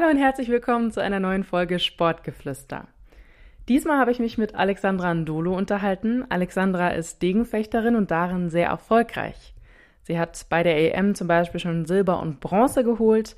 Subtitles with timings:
[0.00, 2.86] Hallo und herzlich willkommen zu einer neuen Folge Sportgeflüster.
[3.66, 6.24] Diesmal habe ich mich mit Alexandra Ndolo unterhalten.
[6.28, 9.54] Alexandra ist Degenfechterin und darin sehr erfolgreich.
[10.02, 13.34] Sie hat bei der EM zum Beispiel schon Silber und Bronze geholt,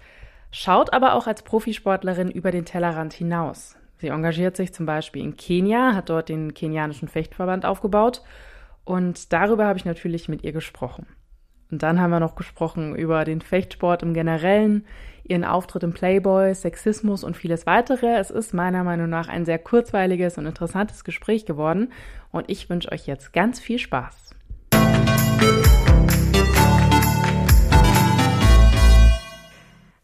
[0.50, 3.78] schaut aber auch als Profisportlerin über den Tellerrand hinaus.
[3.96, 8.20] Sie engagiert sich zum Beispiel in Kenia, hat dort den kenianischen Fechtverband aufgebaut
[8.84, 11.06] und darüber habe ich natürlich mit ihr gesprochen.
[11.70, 14.84] Und dann haben wir noch gesprochen über den Fechtsport im Generellen,
[15.30, 18.18] ihren Auftritt im Playboy, Sexismus und vieles weitere.
[18.18, 21.92] Es ist meiner Meinung nach ein sehr kurzweiliges und interessantes Gespräch geworden
[22.32, 24.34] und ich wünsche euch jetzt ganz viel Spaß.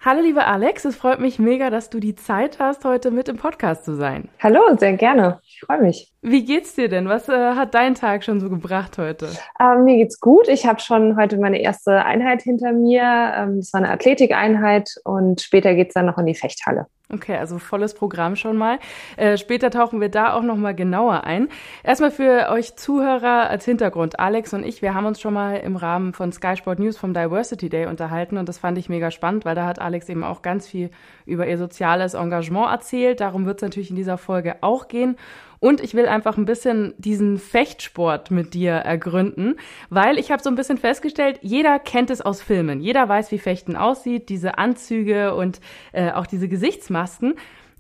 [0.01, 3.39] Hallo liebe Alex, es freut mich mega, dass du die Zeit hast, heute mit im
[3.39, 4.29] Podcast zu sein.
[4.41, 5.41] Hallo, sehr gerne.
[5.43, 6.13] Ich freue mich.
[6.29, 7.09] Wie geht's dir denn?
[7.09, 9.29] Was äh, hat dein Tag schon so gebracht heute?
[9.61, 10.49] Ähm, mir geht's gut.
[10.49, 13.03] Ich habe schon heute meine erste Einheit hinter mir.
[13.05, 16.87] Ähm, das war eine Athletikeinheit und später geht's dann noch in die Fechthalle.
[17.13, 18.81] Okay, also volles Programm schon mal.
[19.17, 21.49] Äh, später tauchen wir da auch noch mal genauer ein.
[21.85, 24.19] Erstmal für euch Zuhörer als Hintergrund.
[24.19, 27.15] Alex und ich, wir haben uns schon mal im Rahmen von Sky Sport News vom
[27.15, 30.43] Diversity Day unterhalten und das fand ich mega spannend, weil da hat Alex eben auch
[30.43, 30.91] ganz viel
[31.25, 33.21] über ihr soziales Engagement erzählt.
[33.21, 35.17] Darum wird es natürlich in dieser Folge auch gehen.
[35.59, 39.57] Und ich will einfach ein bisschen diesen Fechtsport mit dir ergründen,
[39.91, 42.81] weil ich habe so ein bisschen festgestellt, jeder kennt es aus Filmen.
[42.81, 45.61] Jeder weiß, wie Fechten aussieht, diese Anzüge und
[45.93, 47.35] äh, auch diese Gesichtsmasken.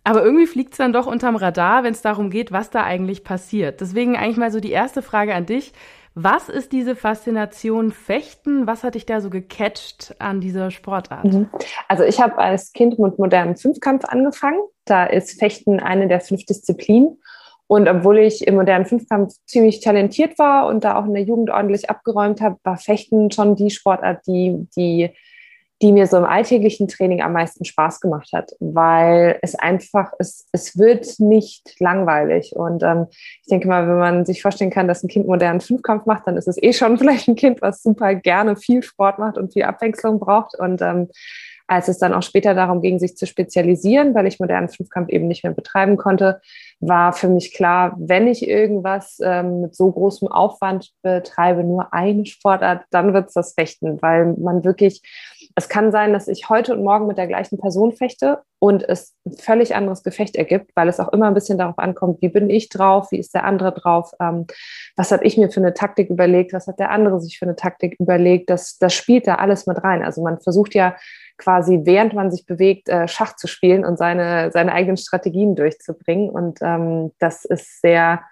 [0.05, 3.25] Aber irgendwie fliegt es dann doch unterm Radar, wenn es darum geht, was da eigentlich
[3.25, 3.81] passiert.
[3.81, 5.73] Deswegen eigentlich mal so die erste Frage an dich.
[6.15, 8.67] Was ist diese Faszination Fechten?
[8.67, 11.25] Was hat dich da so gecatcht an dieser Sportart?
[11.25, 11.51] Mhm.
[11.89, 14.61] Also ich habe als Kind mit modernem Fünfkampf angefangen.
[14.87, 17.19] Da ist Fechten eine der fünf Disziplinen.
[17.69, 21.51] Und obwohl ich im modernen Fünfkampf ziemlich talentiert war und da auch in der Jugend
[21.51, 25.11] ordentlich abgeräumt habe, war Fechten schon die Sportart, die, die,
[25.83, 30.47] die mir so im alltäglichen Training am meisten Spaß gemacht hat, weil es einfach, es,
[30.53, 32.55] es wird nicht langweilig.
[32.55, 36.07] Und ähm, ich denke mal, wenn man sich vorstellen kann, dass ein Kind modernen Fünfkampf
[36.07, 39.39] macht, dann ist es eh schon vielleicht ein Kind, was super gerne viel Sport macht
[39.39, 40.57] und viel Abwechslung braucht.
[40.57, 41.09] Und ähm,
[41.67, 45.27] als es dann auch später darum ging, sich zu spezialisieren, weil ich modernen Fünfkampf eben
[45.27, 46.41] nicht mehr betreiben konnte,
[46.81, 52.27] war für mich klar, wenn ich irgendwas ähm, mit so großem Aufwand betreibe, nur eine
[52.27, 55.03] Sportart, dann wird es das Fechten, weil man wirklich,
[55.55, 59.15] es kann sein, dass ich heute und morgen mit der gleichen Person fechte und es
[59.25, 62.51] ein völlig anderes Gefecht ergibt, weil es auch immer ein bisschen darauf ankommt, wie bin
[62.51, 64.47] ich drauf, wie ist der andere drauf, ähm,
[64.97, 67.57] was habe ich mir für eine Taktik überlegt, was hat der andere sich für eine
[67.57, 70.03] Taktik überlegt, das, das spielt da alles mit rein.
[70.03, 70.95] Also man versucht ja
[71.39, 76.31] quasi während man sich bewegt, äh, Schach zu spielen und seine, seine eigenen Strategien durchzubringen.
[76.31, 78.23] Und ähm, das ist sehr,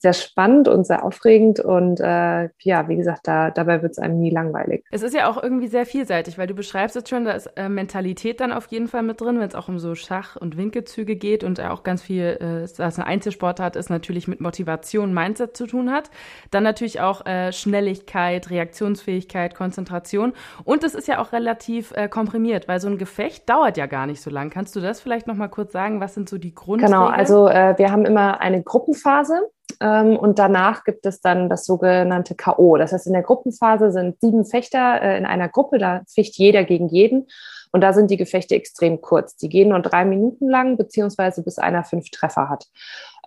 [0.00, 4.18] sehr spannend und sehr aufregend und äh, ja, wie gesagt, da, dabei wird es einem
[4.18, 4.82] nie langweilig.
[4.90, 7.68] Es ist ja auch irgendwie sehr vielseitig, weil du beschreibst jetzt schon, da ist äh,
[7.68, 11.16] Mentalität dann auf jeden Fall mit drin, wenn es auch um so Schach- und Winkelzüge
[11.16, 15.66] geht und auch ganz viel, äh, dass eine Einzelsportart ist, natürlich mit Motivation, Mindset zu
[15.66, 16.10] tun hat.
[16.50, 20.32] Dann natürlich auch äh, Schnelligkeit, Reaktionsfähigkeit, Konzentration
[20.64, 24.06] und es ist ja auch relativ äh, komprimiert, weil so ein Gefecht dauert ja gar
[24.06, 24.48] nicht so lang.
[24.48, 26.00] Kannst du das vielleicht nochmal kurz sagen?
[26.00, 26.98] Was sind so die Grundregeln?
[26.98, 32.34] Genau, also äh, wir haben immer eine Gruppenphase und danach gibt es dann das sogenannte
[32.34, 32.76] K.O.
[32.76, 36.64] Das heißt, in der Gruppenphase sind sieben Fechter äh, in einer Gruppe, da ficht jeder
[36.64, 37.28] gegen jeden.
[37.72, 39.36] Und da sind die Gefechte extrem kurz.
[39.36, 42.66] Die gehen nur drei Minuten lang, beziehungsweise bis einer fünf Treffer hat.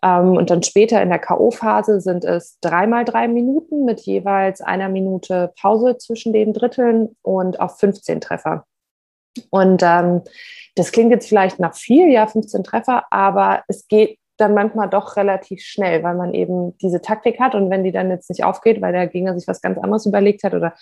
[0.04, 4.90] Ähm, und dann später in der K.O.-Phase sind es dreimal drei Minuten mit jeweils einer
[4.90, 8.66] Minute Pause zwischen den Dritteln und auf 15 Treffer.
[9.50, 10.22] Und ähm,
[10.76, 15.16] das klingt jetzt vielleicht nach viel, ja, 15 Treffer, aber es geht dann manchmal doch
[15.16, 17.56] relativ schnell, weil man eben diese Taktik hat.
[17.56, 20.44] Und wenn die dann jetzt nicht aufgeht, weil der Gegner sich was ganz anderes überlegt
[20.44, 20.74] hat oder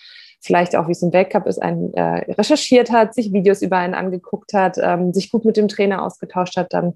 [0.42, 3.94] vielleicht auch, wie es im Weltcup ist, einen äh, recherchiert hat, sich Videos über einen
[3.94, 6.96] angeguckt hat, ähm, sich gut mit dem Trainer ausgetauscht hat, dann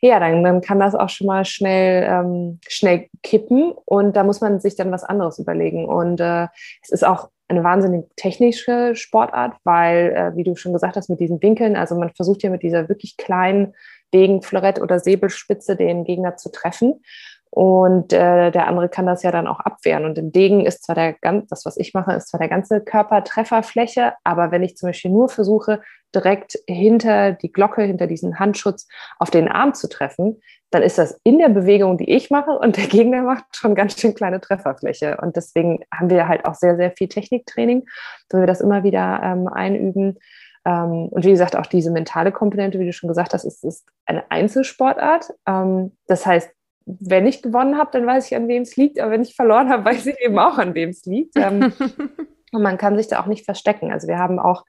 [0.00, 3.72] ja, dann, dann kann das auch schon mal schnell ähm, schnell kippen.
[3.84, 5.86] Und da muss man sich dann was anderes überlegen.
[5.86, 6.46] Und äh,
[6.82, 11.18] es ist auch eine wahnsinnig technische Sportart, weil, äh, wie du schon gesagt hast, mit
[11.18, 13.74] diesen Winkeln, also man versucht ja mit dieser wirklich kleinen
[14.12, 17.02] Degen, Florett oder Säbelspitze den Gegner zu treffen.
[17.50, 20.04] Und äh, der andere kann das ja dann auch abwehren.
[20.04, 22.80] Und im Degen ist zwar der ganz, das, was ich mache, ist zwar der ganze
[22.80, 25.80] Körper Trefferfläche, aber wenn ich zum Beispiel nur versuche,
[26.14, 28.86] direkt hinter die Glocke, hinter diesen Handschutz
[29.18, 30.40] auf den Arm zu treffen,
[30.70, 33.98] dann ist das in der Bewegung, die ich mache und der Gegner macht schon ganz
[33.98, 35.16] schön kleine Trefferfläche.
[35.22, 37.86] Und deswegen haben wir halt auch sehr, sehr viel Techniktraining,
[38.30, 40.18] wo wir das immer wieder ähm, einüben
[40.64, 44.30] und wie gesagt, auch diese mentale Komponente, wie du schon gesagt hast, ist, ist eine
[44.30, 45.30] Einzelsportart.
[45.46, 46.50] Ähm, das heißt,
[46.84, 48.98] wenn ich gewonnen habe, dann weiß ich, an wem es liegt.
[49.00, 51.36] Aber wenn ich verloren habe, weiß ich eben auch, an wem es liegt.
[51.36, 51.72] Ähm,
[52.52, 53.92] und man kann sich da auch nicht verstecken.
[53.92, 54.64] Also wir haben auch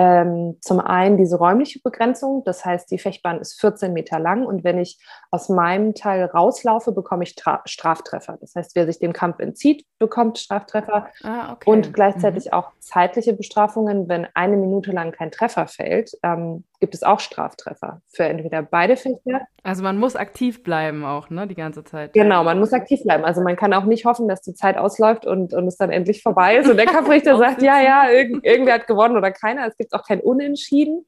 [0.00, 4.62] Ähm, zum einen diese räumliche Begrenzung, das heißt, die Fechtbahn ist 14 Meter lang und
[4.62, 4.96] wenn ich
[5.32, 8.38] aus meinem Teil rauslaufe, bekomme ich Tra Straftreffer.
[8.40, 11.68] Das heißt, wer sich dem Kampf entzieht, bekommt Straftreffer ah, okay.
[11.68, 12.52] und gleichzeitig mhm.
[12.52, 16.12] auch zeitliche Bestrafungen, wenn eine Minute lang kein Treffer fällt.
[16.22, 19.40] Ähm, gibt es auch Straftreffer für entweder beide Fechter.
[19.64, 22.12] Also man muss aktiv bleiben auch, ne, die ganze Zeit.
[22.12, 23.24] Genau, man muss aktiv bleiben.
[23.24, 26.22] Also man kann auch nicht hoffen, dass die Zeit ausläuft und, und es dann endlich
[26.22, 29.66] vorbei ist und der Kampfrichter sagt, ja, ja, irgend, irgendwer hat gewonnen oder keiner.
[29.66, 31.06] Es gibt auch kein Unentschieden.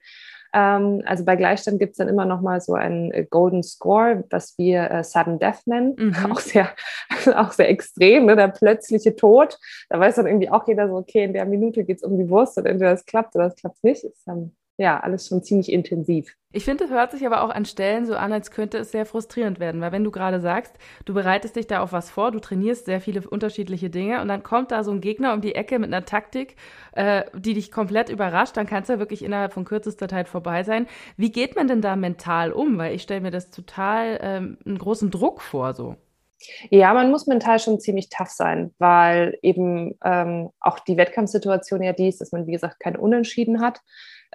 [0.52, 4.24] Ähm, also bei Gleichstand gibt es dann immer noch mal so einen äh, Golden Score,
[4.30, 5.94] was wir äh, Sudden Death nennen.
[5.96, 6.16] Mhm.
[6.32, 6.70] Auch, sehr,
[7.36, 8.36] auch sehr extrem, ne?
[8.36, 9.58] der plötzliche Tod.
[9.88, 12.28] Da weiß dann irgendwie auch jeder so, okay, in der Minute geht es um die
[12.28, 14.04] Wurst und entweder es klappt oder es klappt nicht.
[14.04, 16.34] Ist dann ja, alles schon ziemlich intensiv.
[16.52, 19.04] Ich finde, es hört sich aber auch an Stellen so an, als könnte es sehr
[19.04, 20.74] frustrierend werden, weil wenn du gerade sagst,
[21.04, 24.42] du bereitest dich da auf was vor, du trainierst sehr viele unterschiedliche Dinge und dann
[24.42, 26.56] kommt da so ein Gegner um die Ecke mit einer Taktik,
[26.92, 30.62] äh, die dich komplett überrascht, dann kann es ja wirklich innerhalb von kürzester Zeit vorbei
[30.62, 30.86] sein.
[31.18, 32.78] Wie geht man denn da mental um?
[32.78, 35.96] Weil ich stelle mir das total ähm, einen großen Druck vor, so.
[36.70, 41.92] Ja, man muss mental schon ziemlich tough sein, weil eben ähm, auch die Wettkampfsituation ja
[41.92, 43.82] die ist, dass man, wie gesagt, kein Unentschieden hat.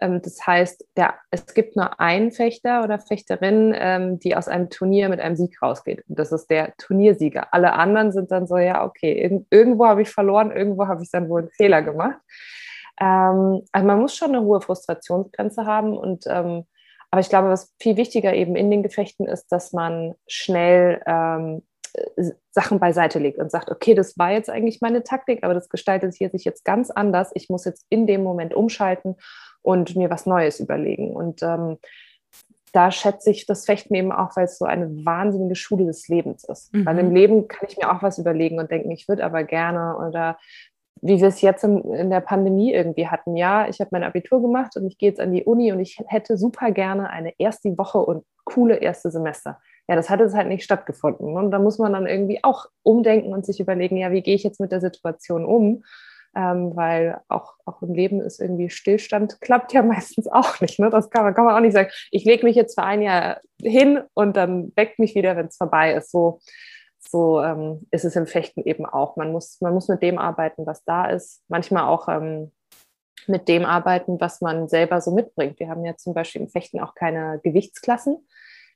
[0.02, 4.70] Ähm, das heißt, der, es gibt nur einen Fechter oder Fechterin, ähm, die aus einem
[4.70, 6.04] Turnier mit einem Sieg rausgeht.
[6.08, 7.54] Und das ist der Turniersieger.
[7.54, 11.30] Alle anderen sind dann so, ja, okay, irgendwo habe ich verloren, irgendwo habe ich dann
[11.30, 12.20] wohl einen Fehler gemacht.
[13.00, 17.96] Ähm, also man muss schon eine hohe Frustrationsgrenze haben und aber ich glaube, was viel
[17.96, 21.62] wichtiger eben in den Gefechten ist, dass man schnell ähm,
[22.52, 26.14] Sachen beiseite legt und sagt, okay, das war jetzt eigentlich meine Taktik, aber das gestaltet
[26.14, 27.32] sich jetzt ganz anders.
[27.34, 29.16] Ich muss jetzt in dem Moment umschalten
[29.66, 31.12] und mir was Neues überlegen.
[31.12, 31.78] Und ähm,
[32.72, 36.44] da schätze ich das Fechten eben auch, weil es so eine wahnsinnige Schule des Lebens
[36.44, 36.74] ist.
[36.74, 36.86] Mhm.
[36.86, 39.98] Weil im Leben kann ich mir auch was überlegen und denken, ich würde aber gerne
[39.98, 40.38] oder
[41.02, 43.38] wie wir es jetzt in, in der Pandemie irgendwie hatten.
[43.38, 46.02] Ja, ich habe mein Abitur gemacht und ich gehe jetzt an die Uni und ich
[46.08, 49.60] hätte super gerne eine erste Woche und coole erste Semester.
[49.88, 51.38] Ja, das hat jetzt halt nicht stattgefunden.
[51.38, 54.44] Und da muss man dann irgendwie auch umdenken und sich überlegen, ja, wie gehe ich
[54.44, 55.84] jetzt mit der Situation um?
[56.36, 60.80] Ähm, weil auch, auch im Leben ist irgendwie Stillstand, klappt ja meistens auch nicht.
[60.80, 60.90] Ne?
[60.90, 61.90] Das kann man, kann man auch nicht sagen.
[62.12, 65.58] Ich lege mich jetzt für ein Jahr hin und dann weckt mich wieder, wenn es
[65.58, 66.12] vorbei ist.
[66.12, 66.40] So,
[67.00, 69.16] so ähm, ist es im Fechten eben auch.
[69.16, 71.42] Man muss, man muss mit dem arbeiten, was da ist.
[71.48, 72.52] Manchmal auch ähm,
[73.28, 75.60] mit dem arbeiten, was man selber so mitbringt.
[75.60, 78.18] Wir haben ja zum Beispiel im Fechten auch keine Gewichtsklassen.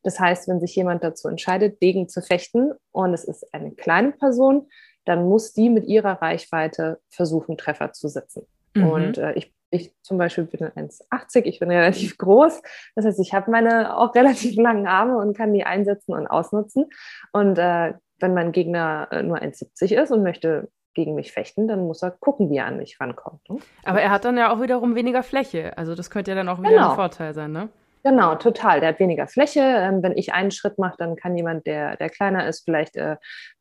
[0.04, 4.14] Das heißt, wenn sich jemand dazu entscheidet, Degen zu fechten und es ist eine kleine
[4.14, 4.68] Person,
[5.10, 8.46] dann muss die mit ihrer Reichweite versuchen, Treffer zu setzen.
[8.76, 8.90] Mhm.
[8.90, 12.62] Und äh, ich, ich zum Beispiel bin 1,80, ich bin relativ groß.
[12.96, 16.92] Das heißt, ich habe meine auch relativ langen Arme und kann die einsetzen und ausnutzen.
[17.34, 21.88] Und äh, wenn mein Gegner äh, nur 1,70 ist und möchte gegen mich fechten, dann
[21.88, 23.50] muss er gucken, wie er an mich rankommt.
[23.50, 23.58] Ne?
[23.84, 25.76] Aber er hat dann ja auch wiederum weniger Fläche.
[25.76, 26.90] Also das könnte ja dann auch wieder genau.
[26.92, 27.70] ein Vorteil sein, ne?
[28.04, 28.80] Genau, total.
[28.80, 29.60] Der hat weniger Fläche.
[29.60, 33.18] Ähm, wenn ich einen Schritt mache, dann kann jemand, der, der kleiner ist, vielleicht äh,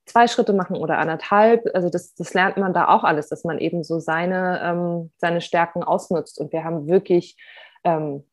[0.07, 1.65] zwei Schritte machen oder anderthalb.
[1.75, 5.41] Also das, das lernt man da auch alles, dass man eben so seine, ähm, seine
[5.41, 6.41] Stärken ausnutzt.
[6.41, 7.37] Und wir haben wirklich
[7.83, 8.25] ähm,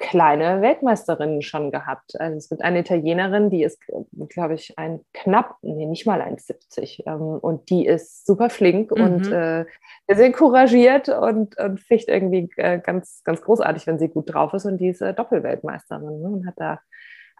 [0.00, 2.18] kleine Weltmeisterinnen schon gehabt.
[2.18, 3.78] Also es gibt eine Italienerin, die ist,
[4.30, 7.06] glaube ich, ein knapp, nee, nicht mal 1,70.
[7.06, 9.02] Ähm, und die ist super flink mhm.
[9.02, 9.66] und äh,
[10.08, 14.64] sehr couragiert und, und ficht irgendwie äh, ganz, ganz großartig, wenn sie gut drauf ist.
[14.64, 16.80] Und die ist äh, Doppelweltmeisterin ne, und hat da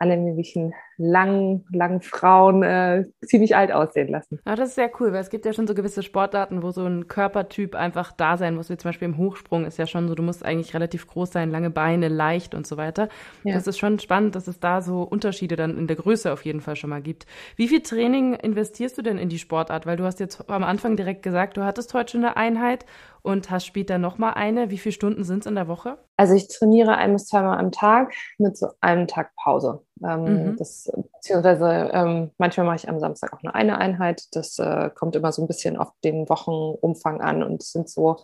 [0.00, 4.40] alle möglichen langen, langen Frauen äh, ziemlich alt aussehen lassen.
[4.46, 6.86] Ja, das ist sehr cool, weil es gibt ja schon so gewisse Sportarten, wo so
[6.86, 10.14] ein Körpertyp einfach da sein muss, wie zum Beispiel im Hochsprung ist ja schon so,
[10.14, 13.10] du musst eigentlich relativ groß sein, lange Beine, leicht und so weiter.
[13.44, 13.54] Ja.
[13.54, 16.62] Das ist schon spannend, dass es da so Unterschiede dann in der Größe auf jeden
[16.62, 17.26] Fall schon mal gibt.
[17.56, 19.84] Wie viel Training investierst du denn in die Sportart?
[19.84, 22.86] Weil du hast jetzt am Anfang direkt gesagt, du hattest heute schon eine Einheit
[23.22, 24.70] und hast später nochmal eine.
[24.70, 25.98] Wie viele Stunden sind es in der Woche?
[26.16, 29.82] Also ich trainiere ein bis zweimal am Tag mit so einem Tag Pause.
[30.02, 30.56] Ähm, mhm.
[30.56, 34.24] das, beziehungsweise ähm, manchmal mache ich am Samstag auch nur eine Einheit.
[34.32, 38.16] Das äh, kommt immer so ein bisschen auf den Wochenumfang an und es sind so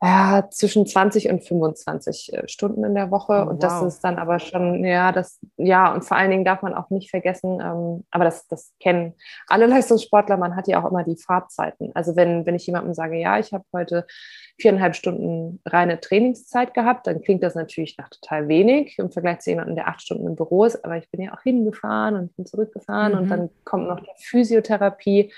[0.00, 3.44] ja, zwischen 20 und 25 äh, Stunden in der Woche.
[3.44, 6.62] Oh, und das ist dann aber schon, ja, das, ja, und vor allen Dingen darf
[6.62, 9.14] man auch nicht vergessen, ähm, aber das, das kennen
[9.48, 11.90] alle Leistungssportler, man hat ja auch immer die Fahrtzeiten.
[11.94, 14.06] Also wenn, wenn ich jemandem sage, ja, ich habe heute
[14.60, 19.50] viereinhalb Stunden reine Trainingszeit gehabt, dann klingt das natürlich nach total wenig im Vergleich zu
[19.50, 20.84] jemandem, der acht Stunden im Büro ist.
[20.84, 23.18] Aber ich bin ja auch hingefahren und bin zurückgefahren mhm.
[23.18, 25.32] und dann kommt noch die Physiotherapie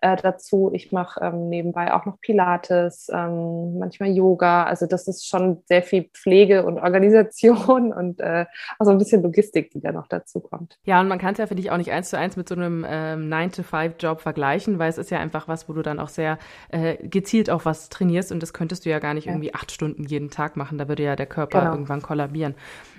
[0.00, 0.70] äh, dazu.
[0.72, 4.64] Ich mache ähm, nebenbei auch noch Pilates, ähm, manchmal manchmal Yoga.
[4.64, 8.46] Also das ist schon sehr viel Pflege und Organisation und äh,
[8.78, 10.78] also ein bisschen Logistik, die da noch dazu kommt.
[10.84, 12.54] Ja, und man kann es ja, finde ich, auch nicht eins zu eins mit so
[12.54, 16.38] einem ähm, 9-to-5-Job vergleichen, weil es ist ja einfach was, wo du dann auch sehr
[16.70, 19.32] äh, gezielt auch was trainierst und das könntest du ja gar nicht ja.
[19.32, 20.78] irgendwie acht Stunden jeden Tag machen.
[20.78, 21.72] Da würde ja der Körper genau.
[21.72, 22.54] irgendwann kollabieren.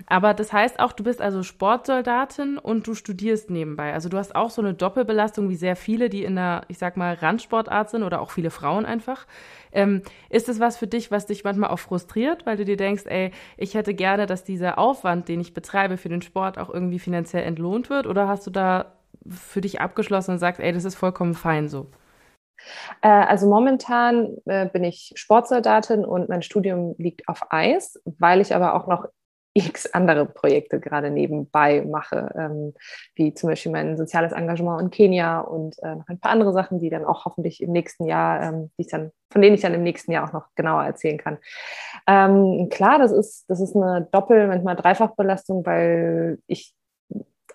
[0.06, 3.92] Aber das heißt auch, du bist also Sportsoldatin und du studierst nebenbei.
[3.92, 6.96] Also du hast auch so eine Doppelbelastung wie sehr viele, die in der, ich sag
[6.96, 9.26] mal, Randsportart sind oder auch viele Frauen einfach.
[9.74, 13.04] Ähm, ist es was für dich, was dich manchmal auch frustriert, weil du dir denkst,
[13.06, 16.98] ey, ich hätte gerne, dass dieser Aufwand, den ich betreibe für den Sport, auch irgendwie
[16.98, 18.06] finanziell entlohnt wird?
[18.06, 18.92] Oder hast du da
[19.28, 21.90] für dich abgeschlossen und sagst, ey, das ist vollkommen fein so?
[23.02, 28.54] Äh, also momentan äh, bin ich Sportsoldatin und mein Studium liegt auf Eis, weil ich
[28.54, 29.06] aber auch noch
[29.54, 32.74] x andere Projekte gerade nebenbei mache, ähm,
[33.14, 36.80] wie zum Beispiel mein soziales Engagement in Kenia und äh, noch ein paar andere Sachen,
[36.80, 39.74] die dann auch hoffentlich im nächsten Jahr, ähm, die ich dann, von denen ich dann
[39.74, 41.38] im nächsten Jahr auch noch genauer erzählen kann.
[42.06, 46.74] Ähm, klar, das ist, das ist eine Doppel-, manchmal Dreifachbelastung, weil ich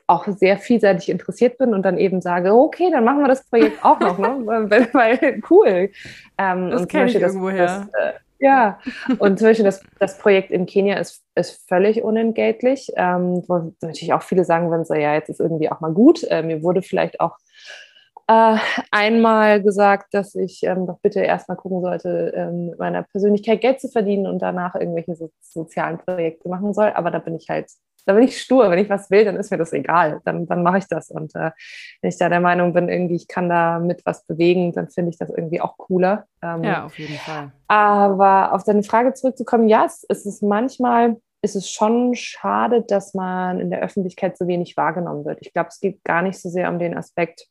[0.08, 3.86] auch sehr vielseitig interessiert bin und dann eben sage, okay, dann machen wir das Projekt
[3.86, 4.42] auch noch, ne?
[4.46, 5.92] weil, weil cool.
[6.38, 7.88] Ähm, das kenne ich irgendwoher.
[7.92, 8.80] Das, äh, ja,
[9.20, 14.14] und zum Beispiel das, das Projekt in Kenia ist, ist völlig unentgeltlich, ähm, wo natürlich
[14.14, 16.24] auch viele sagen würden, so ja, jetzt ist irgendwie auch mal gut.
[16.24, 17.38] Äh, mir wurde vielleicht auch
[18.28, 18.58] äh,
[18.92, 23.90] einmal gesagt, dass ich ähm, doch bitte erstmal gucken sollte, ähm, meiner Persönlichkeit Geld zu
[23.90, 26.92] verdienen und danach irgendwelche so, sozialen Projekte machen soll.
[26.94, 27.70] Aber da bin ich halt
[28.06, 28.70] da bin ich stur.
[28.70, 30.22] Wenn ich was will, dann ist mir das egal.
[30.26, 31.12] Dann, dann mache ich das.
[31.12, 31.52] Und äh,
[32.02, 35.12] wenn ich da der Meinung bin, irgendwie, ich kann da mit was bewegen, dann finde
[35.12, 36.26] ich das irgendwie auch cooler.
[36.42, 37.52] Ähm, ja, auf jeden Fall.
[37.68, 43.14] Aber auf deine Frage zurückzukommen, ja, es, es ist manchmal, ist es schon schade, dass
[43.14, 45.40] man in der Öffentlichkeit so wenig wahrgenommen wird.
[45.42, 47.48] Ich glaube, es geht gar nicht so sehr um den Aspekt,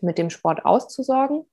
[0.00, 1.44] mit dem Sport auszusorgen,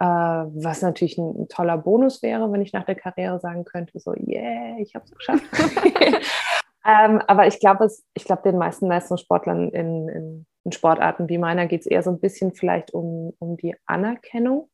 [0.00, 3.98] äh, was natürlich ein, ein, toller Bonus wäre, wenn ich nach der Karriere sagen könnte,
[3.98, 5.44] so, yeah, ich habe es geschafft.
[6.86, 11.66] Ähm, aber ich glaube, ich glaube, den meisten Leistungssportlern in, in, in Sportarten wie meiner
[11.66, 14.70] geht es eher so ein bisschen vielleicht um, um die Anerkennung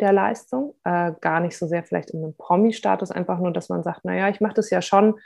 [0.00, 3.82] der Leistung, äh, gar nicht so sehr vielleicht um den Promi-Status, einfach nur, dass man
[3.82, 5.18] sagt, naja, ich mache das ja schon.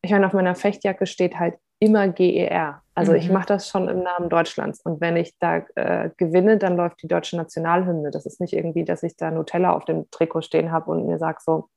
[0.00, 2.82] Ich meine, auf meiner Fechtjacke steht halt immer GER.
[2.94, 3.18] Also mhm.
[3.18, 4.80] ich mache das schon im Namen Deutschlands.
[4.84, 8.10] Und wenn ich da äh, gewinne, dann läuft die deutsche Nationalhymne.
[8.12, 11.18] Das ist nicht irgendwie, dass ich da Nutella auf dem Trikot stehen habe und mir
[11.18, 11.68] sage so,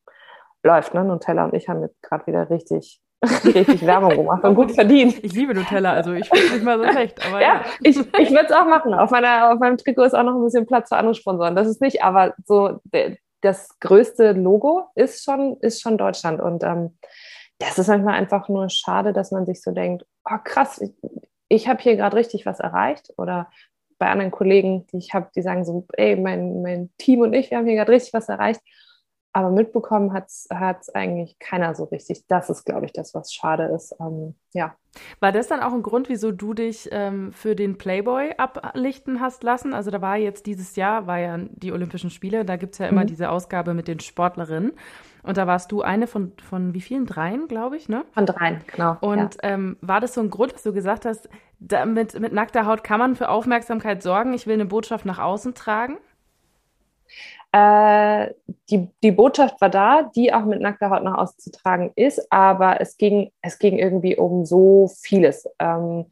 [0.64, 1.04] läuft, ne?
[1.04, 5.24] Nutella und ich haben jetzt gerade wieder richtig richtig Werbung gemacht und gut verdient.
[5.24, 7.26] Ich liebe Nutella, also ich finde es nicht mal so schlecht.
[7.28, 7.66] Aber ja, ja.
[7.82, 8.94] ich, ich würde es auch machen.
[8.94, 11.56] Auf, meiner, auf meinem Trikot ist auch noch ein bisschen Platz für andere Sponsoren.
[11.56, 12.80] Das ist nicht, aber so
[13.42, 16.42] das größte Logo ist schon, ist schon Deutschland.
[16.42, 16.98] Und ähm,
[17.60, 20.92] das ist manchmal einfach nur schade, dass man sich so denkt, oh krass, ich,
[21.48, 23.14] ich habe hier gerade richtig was erreicht.
[23.18, 23.50] Oder
[23.98, 27.52] bei anderen Kollegen, die ich habe, die sagen so, ey, mein, mein Team und ich,
[27.52, 28.62] wir haben hier gerade richtig was erreicht.
[29.36, 32.26] Aber mitbekommen hat es eigentlich keiner so richtig.
[32.30, 33.94] Das ist, glaube ich, das, was schade ist.
[34.00, 34.78] Ähm, ja.
[35.20, 39.44] War das dann auch ein Grund, wieso du dich ähm, für den Playboy ablichten hast
[39.44, 39.74] lassen?
[39.74, 42.88] Also da war jetzt dieses Jahr, war ja die Olympischen Spiele, da gibt es ja
[42.88, 43.08] immer mhm.
[43.08, 44.72] diese Ausgabe mit den Sportlerinnen.
[45.22, 47.06] Und da warst du eine von, von wie vielen?
[47.06, 48.06] Dreien, glaube ich, ne?
[48.14, 48.96] Von dreien, genau.
[49.02, 49.50] Und ja.
[49.50, 51.28] ähm, war das so ein Grund, dass du gesagt hast,
[51.60, 55.20] da, mit, mit nackter Haut kann man für Aufmerksamkeit sorgen, ich will eine Botschaft nach
[55.20, 55.98] außen tragen?
[57.52, 58.34] Äh,
[58.70, 62.32] die, die Botschaft war da, die auch mit nackter Haut nach außen zu tragen ist,
[62.32, 65.48] aber es ging, es ging irgendwie um so vieles.
[65.60, 66.06] Ähm,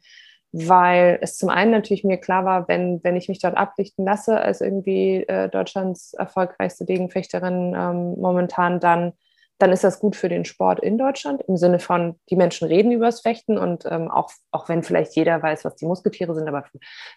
[0.56, 4.40] weil es zum einen natürlich mir klar war, wenn, wenn ich mich dort ablichten lasse
[4.40, 9.14] als irgendwie äh, Deutschlands erfolgreichste Degenfechterin ähm, momentan, dann
[9.58, 12.90] dann ist das gut für den Sport in Deutschland im Sinne von, die Menschen reden
[12.90, 16.48] über das Fechten und ähm, auch, auch wenn vielleicht jeder weiß, was die Musketiere sind,
[16.48, 16.64] aber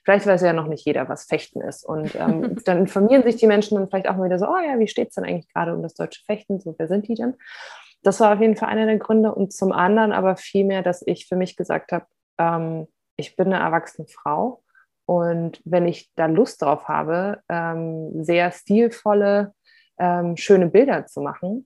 [0.05, 1.83] vielleicht weiß ja noch nicht jeder, was Fechten ist.
[1.83, 4.77] Und ähm, dann informieren sich die Menschen dann vielleicht auch mal wieder so, oh ja,
[4.77, 6.59] wie steht es denn eigentlich gerade um das deutsche Fechten?
[6.59, 7.35] So, wer sind die denn?
[8.03, 9.33] Das war auf jeden Fall einer der Gründe.
[9.33, 12.05] Und zum anderen aber vielmehr, dass ich für mich gesagt habe,
[12.37, 14.61] ähm, ich bin eine erwachsene Frau.
[15.05, 19.53] Und wenn ich da Lust drauf habe, ähm, sehr stilvolle,
[19.97, 21.65] ähm, schöne Bilder zu machen,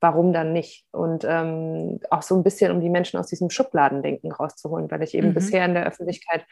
[0.00, 0.86] warum dann nicht?
[0.92, 5.14] Und ähm, auch so ein bisschen, um die Menschen aus diesem Schubladendenken rauszuholen, weil ich
[5.14, 5.34] eben mhm.
[5.34, 6.44] bisher in der Öffentlichkeit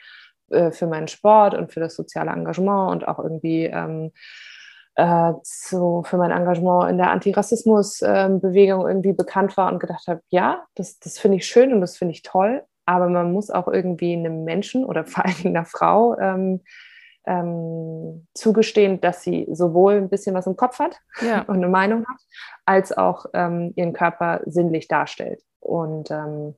[0.51, 4.13] äh, für meinen Sport und für das soziale Engagement und auch irgendwie ähm,
[4.95, 10.21] äh, so für mein Engagement in der Antirassismus-Bewegung ähm, irgendwie bekannt war und gedacht habe,
[10.29, 13.69] ja, das, das finde ich schön und das finde ich toll, aber man muss auch
[13.69, 16.63] irgendwie einem Menschen oder vor allem einer Frau ähm,
[17.27, 21.43] ähm, zugestehen, dass sie sowohl ein bisschen was im Kopf hat ja.
[21.47, 22.21] und eine Meinung hat,
[22.65, 25.43] als auch ähm, ihren Körper sinnlich darstellt.
[25.61, 26.55] Und ähm,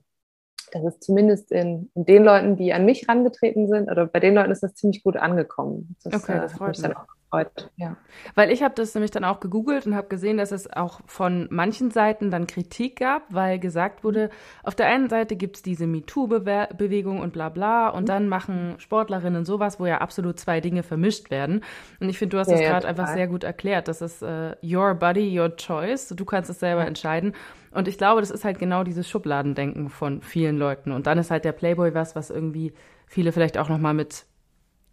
[0.71, 4.35] das ist zumindest in, in, den Leuten, die an mich rangetreten sind, oder bei den
[4.35, 5.95] Leuten ist das ziemlich gut angekommen.
[6.03, 6.81] Das, okay, äh, das freut mich.
[6.81, 7.69] Dann auch, gefreut.
[7.77, 7.97] Ja.
[8.35, 11.47] Weil ich habe das nämlich dann auch gegoogelt und habe gesehen, dass es auch von
[11.49, 14.29] manchen Seiten dann Kritik gab, weil gesagt wurde,
[14.63, 19.45] auf der einen Seite gibt es diese MeToo-Bewegung und bla bla und dann machen Sportlerinnen
[19.45, 21.63] sowas, wo ja absolut zwei Dinge vermischt werden.
[21.99, 23.87] Und ich finde, du hast ja, das gerade ja, einfach sehr gut erklärt.
[23.87, 26.09] Das ist äh, your body, your choice.
[26.09, 27.33] Du kannst es selber entscheiden.
[27.71, 30.91] Und ich glaube, das ist halt genau dieses Schubladendenken von vielen Leuten.
[30.91, 32.73] Und dann ist halt der Playboy was, was irgendwie
[33.07, 34.25] viele vielleicht auch nochmal mit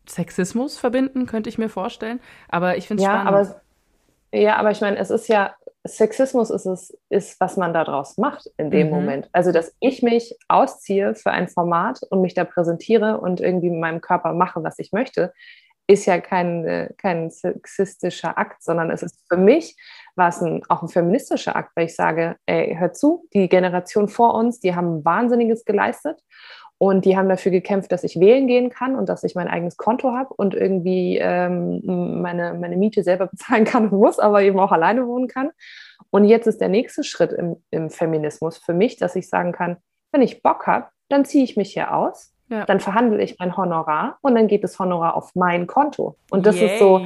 [0.08, 2.20] Sexismus verbinden, könnte ich mir vorstellen.
[2.48, 3.50] Aber ich finde es ja, spannend.
[4.32, 5.54] Aber, ja, aber ich meine, es ist ja,
[5.86, 8.94] Sexismus ist es, ist, was man daraus macht in dem mhm.
[8.94, 9.28] Moment.
[9.32, 13.80] Also, dass ich mich ausziehe für ein Format und mich da präsentiere und irgendwie mit
[13.80, 15.32] meinem Körper mache, was ich möchte,
[15.86, 19.74] ist ja kein, kein sexistischer Akt, sondern es ist für mich
[20.16, 24.08] war es ein, auch ein feministischer Akt, weil ich sage, ey, hör zu, die Generation
[24.08, 26.20] vor uns, die haben Wahnsinniges geleistet
[26.78, 29.76] und die haben dafür gekämpft, dass ich wählen gehen kann und dass ich mein eigenes
[29.76, 31.82] Konto habe und irgendwie ähm,
[32.22, 35.50] meine, meine Miete selber bezahlen kann und muss, aber eben auch alleine wohnen kann.
[36.10, 39.76] Und jetzt ist der nächste Schritt im, im Feminismus für mich, dass ich sagen kann,
[40.12, 42.64] wenn ich Bock habe, dann ziehe ich mich hier aus, ja.
[42.64, 46.16] dann verhandle ich mein Honorar und dann geht das Honorar auf mein Konto.
[46.30, 46.66] Und das Yay.
[46.66, 47.00] ist so,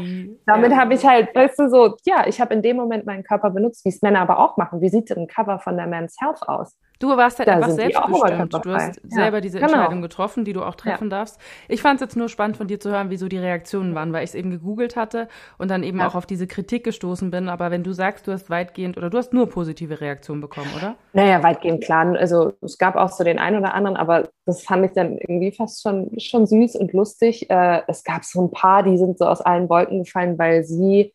[0.46, 0.76] damit ja.
[0.76, 3.84] habe ich halt, weißt du, so, ja, ich habe in dem Moment meinen Körper benutzt,
[3.84, 4.80] wie es Männer aber auch machen.
[4.80, 6.76] Wie sieht denn ein Cover von der Men's Health aus?
[7.02, 8.54] Du warst halt da einfach selbstbestimmt.
[8.64, 9.10] Du hast ja.
[9.10, 9.72] selber diese genau.
[9.72, 11.18] Entscheidung getroffen, die du auch treffen ja.
[11.18, 11.40] darfst.
[11.66, 14.22] Ich fand es jetzt nur spannend von dir zu hören, wieso die Reaktionen waren, weil
[14.22, 15.26] ich es eben gegoogelt hatte
[15.58, 16.06] und dann eben ja.
[16.06, 17.48] auch auf diese Kritik gestoßen bin.
[17.48, 20.94] Aber wenn du sagst, du hast weitgehend oder du hast nur positive Reaktionen bekommen, oder?
[21.12, 22.06] Naja, weitgehend klar.
[22.16, 25.50] Also es gab auch so den einen oder anderen, aber das fand ich dann irgendwie
[25.50, 27.50] fast schon, schon süß und lustig.
[27.50, 31.12] Äh, es gab so ein paar, die sind so aus allen Wolken gefallen, weil sie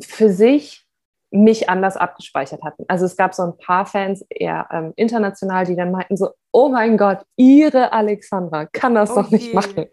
[0.00, 0.85] für sich
[1.36, 2.84] mich anders abgespeichert hatten.
[2.88, 6.68] Also es gab so ein paar Fans, eher ähm, international, die dann meinten so, oh
[6.68, 9.22] mein Gott, ihre Alexandra kann das okay.
[9.22, 9.86] doch nicht machen.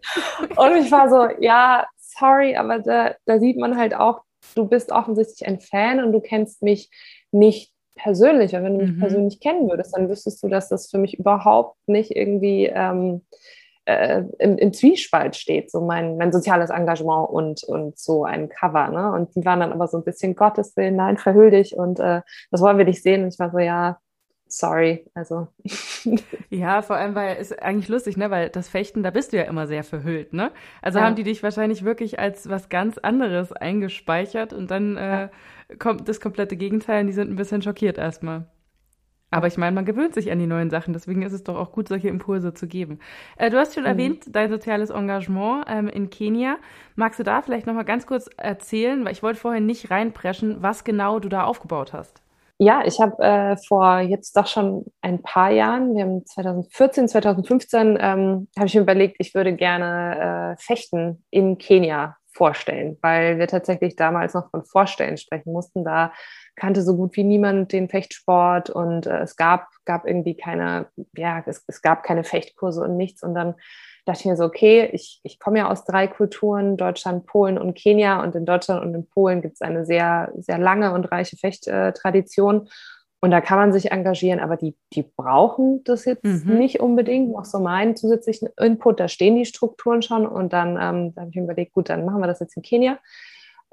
[0.55, 4.21] Und ich war so, ja, sorry, aber da, da sieht man halt auch,
[4.55, 6.89] du bist offensichtlich ein Fan und du kennst mich
[7.31, 8.55] nicht persönlich.
[8.55, 8.99] Und wenn du mich mhm.
[8.99, 13.21] persönlich kennen würdest, dann wüsstest du, dass das für mich überhaupt nicht irgendwie ähm,
[13.85, 18.89] äh, im, im, Zwiespalt steht, so mein, mein soziales Engagement und, und so ein Cover.
[18.89, 19.11] Ne?
[19.11, 22.21] Und die waren dann aber so ein bisschen, Gottes Willen, nein, verhüll dich und äh,
[22.51, 23.23] das wollen wir nicht sehen.
[23.23, 23.97] Und ich war so, ja,
[24.47, 25.47] sorry, also.
[26.49, 29.43] Ja, vor allem, weil es eigentlich lustig, ne, weil das Fechten, da bist du ja
[29.43, 30.51] immer sehr verhüllt, ne?
[30.81, 31.05] Also ja.
[31.05, 35.29] haben die dich wahrscheinlich wirklich als was ganz anderes eingespeichert und dann äh,
[35.79, 38.45] kommt das komplette Gegenteil und die sind ein bisschen schockiert erstmal.
[39.33, 41.71] Aber ich meine, man gewöhnt sich an die neuen Sachen, deswegen ist es doch auch
[41.71, 42.99] gut, solche Impulse zu geben.
[43.37, 43.89] Äh, du hast schon mhm.
[43.89, 46.57] erwähnt, dein soziales Engagement ähm, in Kenia.
[46.95, 50.83] Magst du da vielleicht nochmal ganz kurz erzählen, weil ich wollte vorhin nicht reinpreschen, was
[50.83, 52.21] genau du da aufgebaut hast?
[52.59, 57.97] Ja, ich habe äh, vor jetzt doch schon ein paar Jahren, wir haben 2014, 2015,
[57.99, 63.47] ähm, habe ich mir überlegt, ich würde gerne äh, Fechten in Kenia vorstellen, weil wir
[63.47, 65.83] tatsächlich damals noch von Vorstellen sprechen mussten.
[65.83, 66.13] Da
[66.55, 71.43] kannte so gut wie niemand den Fechtsport und äh, es gab, gab irgendwie keine, ja,
[71.45, 73.23] es, es gab keine Fechtkurse und nichts.
[73.23, 73.55] Und dann
[74.05, 77.75] dachte ich mir so, okay, ich, ich komme ja aus drei Kulturen, Deutschland, Polen und
[77.75, 78.21] Kenia.
[78.21, 82.69] Und in Deutschland und in Polen gibt es eine sehr, sehr lange und reiche Fechttradition.
[83.19, 86.57] Und da kann man sich engagieren, aber die, die brauchen das jetzt mhm.
[86.57, 87.31] nicht unbedingt.
[87.31, 90.27] Noch so meinen zusätzlichen Input, da stehen die Strukturen schon.
[90.27, 92.99] Und dann ähm, habe ich mir überlegt, gut, dann machen wir das jetzt in Kenia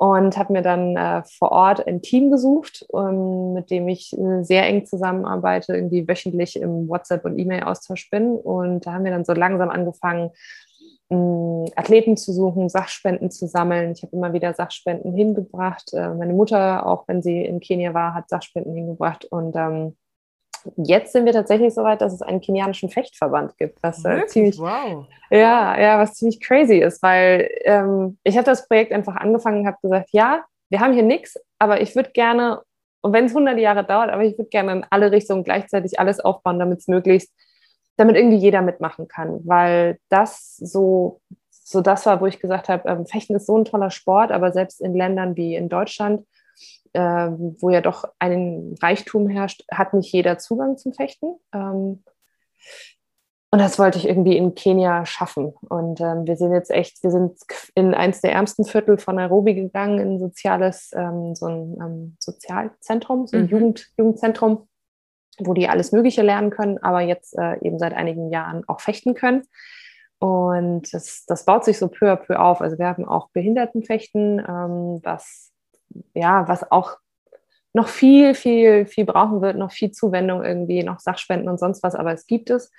[0.01, 4.17] und habe mir dann äh, vor Ort ein Team gesucht, um, ähm, mit dem ich
[4.17, 8.33] äh, sehr eng zusammenarbeite, irgendwie wöchentlich im WhatsApp- und E-Mail-Austausch bin.
[8.33, 10.31] Und da haben wir dann so langsam angefangen,
[11.11, 13.93] mh, Athleten zu suchen, Sachspenden zu sammeln.
[13.93, 15.93] Ich habe immer wieder Sachspenden hingebracht.
[15.93, 19.27] Äh, meine Mutter, auch wenn sie in Kenia war, hat Sachspenden hingebracht.
[19.27, 19.97] Und ähm,
[20.77, 24.59] jetzt sind wir tatsächlich so weit, dass es einen kenianischen Fechtverband gibt, was äh, ziemlich,
[24.59, 25.07] wow.
[25.31, 29.67] ja, ja, was ziemlich crazy ist, weil ähm, ich habe das Projekt einfach angefangen und
[29.67, 32.63] habe gesagt, ja, wir haben hier nichts, aber ich würde gerne,
[33.03, 36.21] und wenn es 100 Jahre dauert, aber ich würde gerne in alle Richtungen gleichzeitig alles
[36.21, 37.33] aufbauen, damit es möglichst,
[37.97, 41.21] damit irgendwie jeder mitmachen kann, weil das so,
[41.51, 44.53] so das war, wo ich gesagt habe, ähm, Fechten ist so ein toller Sport, aber
[44.53, 46.25] selbst in Ländern wie in Deutschland
[46.93, 51.37] äh, wo ja doch ein Reichtum herrscht, hat nicht jeder Zugang zum Fechten.
[51.53, 52.03] Ähm,
[53.53, 55.53] und das wollte ich irgendwie in Kenia schaffen.
[55.69, 57.37] Und ähm, wir sind jetzt echt, wir sind
[57.75, 62.17] in eins der ärmsten Viertel von Nairobi gegangen, in ein soziales, ähm, so ein ähm,
[62.21, 63.49] Sozialzentrum, so ein mhm.
[63.49, 64.69] Jugend, Jugendzentrum,
[65.39, 69.15] wo die alles Mögliche lernen können, aber jetzt äh, eben seit einigen Jahren auch fechten
[69.15, 69.43] können.
[70.21, 72.61] Und das, das baut sich so peu à peu auf.
[72.61, 75.51] Also wir haben auch Behindertenfechten, ähm, was
[76.15, 76.99] ja, was auch
[77.73, 81.95] noch viel, viel, viel brauchen wird, noch viel Zuwendung irgendwie, noch Sachspenden und sonst was,
[81.95, 82.73] aber es gibt es.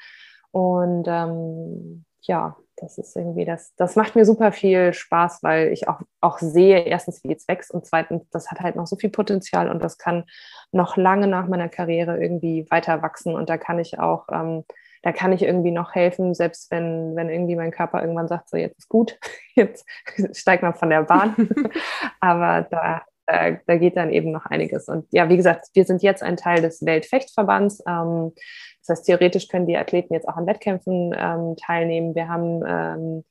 [0.52, 5.88] Und ähm, ja, das ist irgendwie das, das macht mir super viel Spaß, weil ich
[5.88, 9.12] auch, auch sehe, erstens, wie es wächst und zweitens, das hat halt noch so viel
[9.12, 10.26] Potenzial und das kann
[10.71, 14.65] noch lange nach meiner Karriere irgendwie weiter wachsen und da kann ich auch, ähm,
[15.01, 18.57] da kann ich irgendwie noch helfen, selbst wenn, wenn irgendwie mein Körper irgendwann sagt, so
[18.57, 19.19] jetzt ist gut,
[19.55, 19.85] jetzt
[20.33, 21.35] steigt man von der Bahn.
[22.19, 24.87] Aber da, da, da, geht dann eben noch einiges.
[24.87, 27.83] Und ja, wie gesagt, wir sind jetzt ein Teil des Weltfechtverbands.
[27.87, 28.33] Ähm,
[28.81, 32.15] das heißt, theoretisch können die Athleten jetzt auch an Wettkämpfen ähm, teilnehmen.
[32.15, 33.23] Wir haben ähm,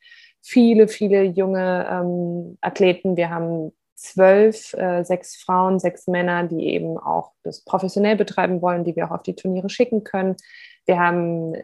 [0.42, 3.16] viele, viele junge ähm, Athleten.
[3.16, 8.84] Wir haben zwölf, äh, sechs Frauen, sechs Männer, die eben auch das professionell betreiben wollen,
[8.84, 10.36] die wir auch auf die Turniere schicken können.
[10.86, 11.54] Wir haben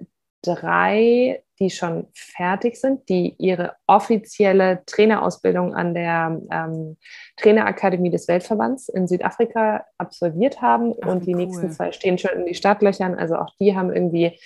[0.43, 6.99] drei, die schon fertig sind, die ihre offizielle Trainerausbildung an der ähm,
[7.37, 10.95] Trainerakademie des Weltverbands in Südafrika absolviert haben.
[11.01, 11.47] Ach, und die cool.
[11.47, 13.15] nächsten zwei stehen schon in die Startlöchern.
[13.15, 14.39] Also auch die haben irgendwie,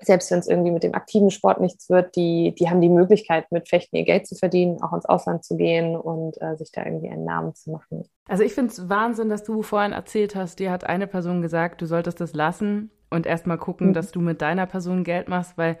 [0.00, 3.50] selbst wenn es irgendwie mit dem aktiven Sport nichts wird, die, die haben die Möglichkeit,
[3.50, 6.84] mit Fechten ihr Geld zu verdienen, auch ins Ausland zu gehen und äh, sich da
[6.84, 8.04] irgendwie einen Namen zu machen.
[8.28, 11.80] Also ich finde es Wahnsinn, dass du vorhin erzählt hast, dir hat eine Person gesagt,
[11.80, 13.92] du solltest das lassen und erstmal gucken, mhm.
[13.94, 15.78] dass du mit deiner Person Geld machst, weil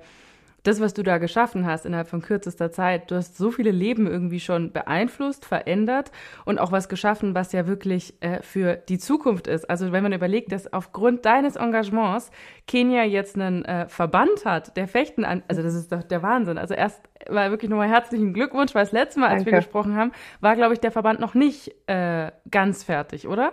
[0.66, 4.06] das, was du da geschaffen hast innerhalb von kürzester Zeit, du hast so viele Leben
[4.06, 6.10] irgendwie schon beeinflusst, verändert
[6.44, 9.68] und auch was geschaffen, was ja wirklich äh, für die Zukunft ist.
[9.68, 12.30] Also wenn man überlegt, dass aufgrund deines Engagements
[12.66, 16.58] Kenia jetzt einen äh, Verband hat, der Fechten an, also das ist doch der Wahnsinn.
[16.58, 17.00] Also erst
[17.30, 19.52] mal wirklich nochmal herzlichen Glückwunsch, weil das letzte Mal, als Danke.
[19.52, 23.52] wir gesprochen haben, war, glaube ich, der Verband noch nicht äh, ganz fertig, oder?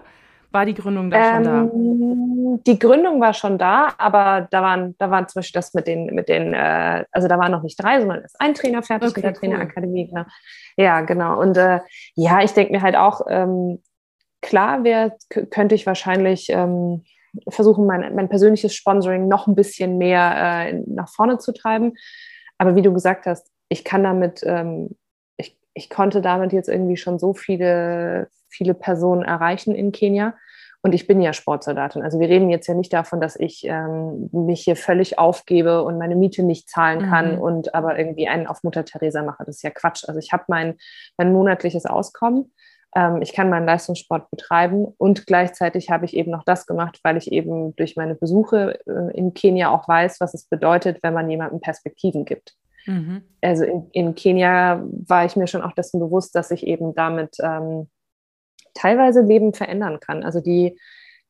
[0.53, 1.61] War die Gründung da ähm, schon da?
[1.61, 5.87] Ähm, die Gründung war schon da, aber da waren, da waren zum Beispiel das mit
[5.87, 9.09] den, mit den, äh, also da waren noch nicht drei, sondern ist ein Trainer fertig
[9.09, 10.07] okay, mit der Trainerakademie.
[10.07, 10.25] Genau.
[10.77, 11.39] Ja, genau.
[11.39, 11.79] Und äh,
[12.15, 13.81] ja, ich denke mir halt auch, ähm,
[14.41, 17.03] klar wäre, könnte ich wahrscheinlich ähm,
[17.49, 21.93] versuchen, mein, mein persönliches Sponsoring noch ein bisschen mehr äh, nach vorne zu treiben.
[22.57, 24.95] Aber wie du gesagt hast, ich kann damit, ähm,
[25.37, 30.35] ich, ich konnte damit jetzt irgendwie schon so viele, viele Personen erreichen in Kenia.
[30.85, 32.03] Und ich bin ja Sportsoldatin.
[32.03, 35.97] Also wir reden jetzt ja nicht davon, dass ich ähm, mich hier völlig aufgebe und
[35.97, 37.41] meine Miete nicht zahlen kann mhm.
[37.41, 39.45] und aber irgendwie einen auf Mutter Teresa mache.
[39.45, 40.03] Das ist ja Quatsch.
[40.05, 40.75] Also ich habe mein,
[41.17, 42.51] mein monatliches Auskommen.
[42.95, 47.15] Ähm, ich kann meinen Leistungssport betreiben und gleichzeitig habe ich eben noch das gemacht, weil
[47.15, 51.29] ich eben durch meine Besuche äh, in Kenia auch weiß, was es bedeutet, wenn man
[51.29, 52.55] jemandem Perspektiven gibt.
[52.85, 53.23] Mhm.
[53.41, 57.37] Also in, in, Kenia war ich mir schon auch dessen bewusst, dass ich eben damit
[57.41, 57.87] ähm,
[58.73, 60.23] teilweise Leben verändern kann.
[60.23, 60.77] Also die,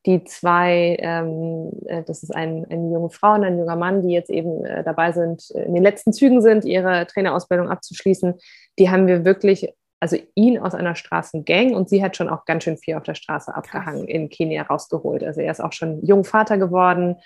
[0.06, 4.12] die zwei, ähm, äh, das ist ein, eine junge Frau und ein junger Mann, die
[4.12, 8.34] jetzt eben äh, dabei sind, in den letzten Zügen sind, ihre Trainerausbildung abzuschließen,
[8.78, 12.64] die haben wir wirklich, also ihn aus einer Straßengang und sie hat schon auch ganz
[12.64, 15.24] schön viel auf der Straße abgehangen, in Kenia rausgeholt.
[15.24, 17.16] Also er ist auch schon jung Vater geworden.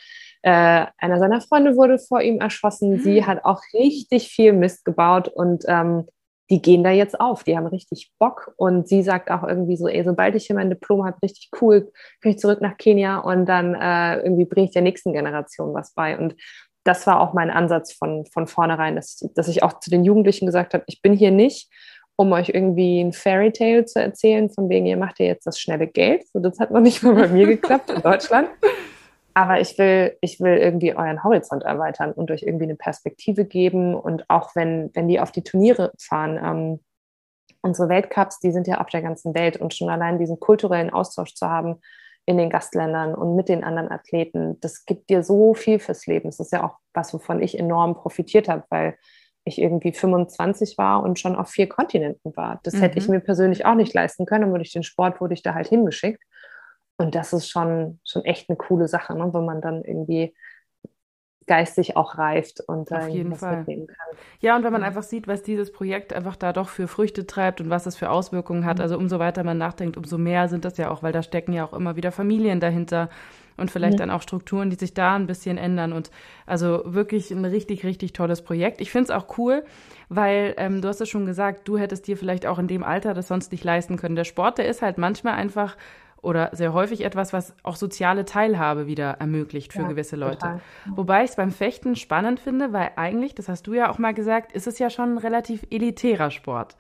[0.43, 2.93] Äh, einer seiner Freunde wurde vor ihm erschossen.
[2.93, 2.99] Mhm.
[3.01, 6.07] Sie hat auch richtig viel Mist gebaut und ähm,
[6.51, 8.53] die gehen da jetzt auf, die haben richtig Bock.
[8.57, 11.93] Und sie sagt auch irgendwie so, ey, sobald ich hier mein Diplom habe, richtig cool,
[12.21, 15.93] kann ich zurück nach Kenia und dann äh, irgendwie bringe ich der nächsten Generation was
[15.93, 16.19] bei.
[16.19, 16.37] Und
[16.85, 20.47] das war auch mein Ansatz von, von vornherein, dass, dass ich auch zu den Jugendlichen
[20.47, 21.71] gesagt habe, ich bin hier nicht,
[22.17, 25.61] um euch irgendwie ein Fairy Tale zu erzählen, von wegen, ihr macht ja jetzt das
[25.61, 26.27] schnelle Geld.
[26.33, 28.49] So, das hat noch nicht mal bei mir geklappt in Deutschland.
[29.39, 33.95] Aber ich will, ich will irgendwie euren Horizont erweitern und euch irgendwie eine Perspektive geben.
[33.95, 36.81] Und auch wenn, wenn die auf die Turniere fahren, ähm,
[37.61, 41.35] unsere Weltcups, die sind ja auf der ganzen Welt und schon allein diesen kulturellen Austausch
[41.35, 41.77] zu haben
[42.27, 46.31] in den Gastländern und mit den anderen Athleten, das gibt dir so viel fürs Leben.
[46.31, 48.97] Das ist ja auch was, wovon ich enorm profitiert habe, weil
[49.45, 52.59] ich irgendwie 25 war und schon auf vier Kontinenten war.
[52.65, 52.81] Das mhm.
[52.81, 53.15] hätte ich mhm.
[53.15, 56.25] mir persönlich auch nicht leisten können, und durch den Sport wurde ich da halt hingeschickt.
[56.99, 59.33] Und das ist schon, schon echt eine coole Sache, ne?
[59.33, 60.35] wenn man dann irgendwie
[61.49, 63.59] geistig auch reift und Auf jeden Fall.
[63.59, 64.19] mitnehmen kann.
[64.41, 67.61] Ja, und wenn man einfach sieht, was dieses Projekt einfach da doch für Früchte treibt
[67.61, 68.83] und was es für Auswirkungen hat, mhm.
[68.83, 71.65] also umso weiter man nachdenkt, umso mehr sind das ja auch, weil da stecken ja
[71.65, 73.09] auch immer wieder Familien dahinter
[73.57, 73.99] und vielleicht mhm.
[73.99, 76.11] dann auch Strukturen, die sich da ein bisschen ändern und
[76.47, 78.81] also wirklich ein richtig, richtig tolles Projekt.
[78.81, 79.65] Ich finde es auch cool,
[80.09, 83.15] weil ähm, du hast es schon gesagt, du hättest dir vielleicht auch in dem Alter
[83.15, 84.17] das sonst nicht leisten können.
[84.17, 85.77] Der Sport, der ist halt manchmal einfach
[86.23, 90.39] oder sehr häufig etwas, was auch soziale Teilhabe wieder ermöglicht für ja, gewisse Leute.
[90.39, 90.61] Total.
[90.87, 94.15] Wobei ich es beim Fechten spannend finde, weil eigentlich, das hast du ja auch mal
[94.15, 96.77] gesagt, ist es ja schon ein relativ elitärer Sport.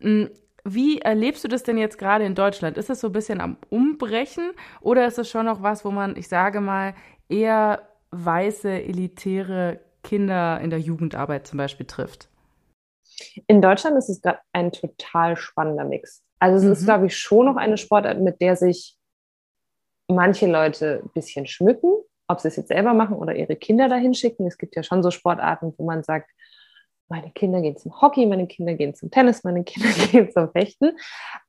[0.00, 0.30] Hm,
[0.64, 2.78] wie erlebst du das denn jetzt gerade in Deutschland?
[2.78, 6.16] Ist es so ein bisschen am Umbrechen oder ist es schon noch was, wo man,
[6.16, 6.94] ich sage mal,
[7.28, 12.28] eher weiße, elitäre Kinder in der Jugendarbeit zum Beispiel trifft?
[13.46, 16.23] In Deutschland ist es gerade ein total spannender Mix.
[16.38, 16.72] Also es mhm.
[16.72, 18.96] ist, glaube ich, schon noch eine Sportart, mit der sich
[20.08, 21.92] manche Leute ein bisschen schmücken,
[22.28, 24.46] ob sie es jetzt selber machen oder ihre Kinder dahin schicken.
[24.46, 26.30] Es gibt ja schon so Sportarten, wo man sagt,
[27.08, 30.96] meine Kinder gehen zum Hockey, meine Kinder gehen zum Tennis, meine Kinder gehen zum Fechten.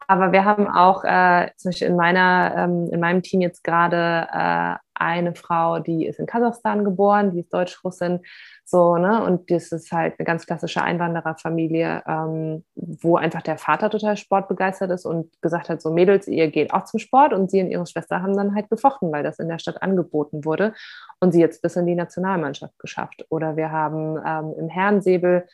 [0.08, 4.28] Aber wir haben auch äh, zum Beispiel in, meiner, ähm, in meinem Team jetzt gerade
[4.32, 8.22] äh, eine Frau, die ist in Kasachstan geboren, die ist Deutsch-Russin,
[8.68, 9.24] so, ne?
[9.24, 14.89] Und das ist halt eine ganz klassische Einwandererfamilie, ähm, wo einfach der Vater total sportbegeistert
[14.89, 17.34] ist und gesagt hat: so Mädels, ihr geht auch zum Sport.
[17.34, 20.46] Und sie und ihre Schwester haben dann halt gefochten, weil das in der Stadt angeboten
[20.46, 20.74] wurde
[21.20, 23.26] und sie jetzt bis in die Nationalmannschaft geschafft.
[23.30, 25.46] Oder wir haben ähm, im Herrensäbel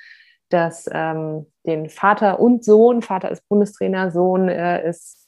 [0.54, 5.28] das, ähm, den Vater und Sohn, Vater ist Bundestrainer, Sohn äh, ist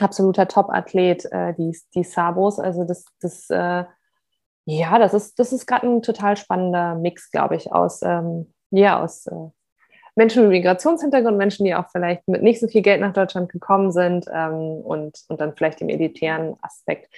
[0.00, 2.58] absoluter Top-Athlet, äh, die, die Sabos.
[2.58, 3.84] Also das, das äh,
[4.70, 9.02] ja, das ist, das ist gerade ein total spannender Mix, glaube ich, aus, ähm, ja,
[9.02, 9.48] aus äh,
[10.18, 13.92] Menschen mit Migrationshintergrund, Menschen, die auch vielleicht mit nicht so viel Geld nach Deutschland gekommen
[13.92, 17.08] sind ähm, und, und dann vielleicht im elitären Aspekt.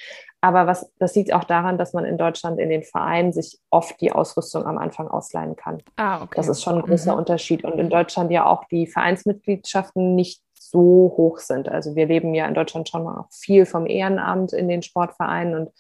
[0.43, 3.99] Aber was, das liegt auch daran, dass man in Deutschland in den Vereinen sich oft
[4.03, 5.83] die Ausrüstung am Anfang ausleihen kann.
[5.97, 6.35] Ah, okay.
[6.37, 7.21] Das ist schon ein großer mhm.
[7.21, 7.65] Unterschied.
[7.65, 11.71] Und in Deutschland ja auch die Vereinsmitgliedschaften nicht so hoch sind.
[11.71, 15.71] Also wir leben ja in Deutschland schon auch viel vom Ehrenamt in den Sportvereinen und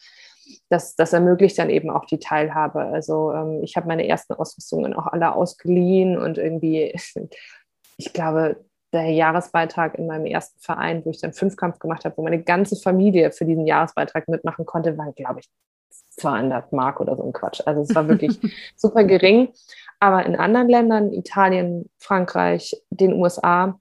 [0.68, 2.80] das, das ermöglicht dann eben auch die Teilhabe.
[2.80, 6.94] Also ähm, ich habe meine ersten Ausrüstungen auch alle ausgeliehen und irgendwie,
[7.96, 8.56] ich glaube,
[8.92, 12.76] der Jahresbeitrag in meinem ersten Verein, wo ich dann Fünfkampf gemacht habe, wo meine ganze
[12.76, 15.48] Familie für diesen Jahresbeitrag mitmachen konnte, waren, glaube ich,
[16.16, 17.60] 200 Mark oder so ein Quatsch.
[17.64, 18.38] Also es war wirklich
[18.76, 19.48] super gering.
[20.00, 23.78] Aber in anderen Ländern, Italien, Frankreich, den USA,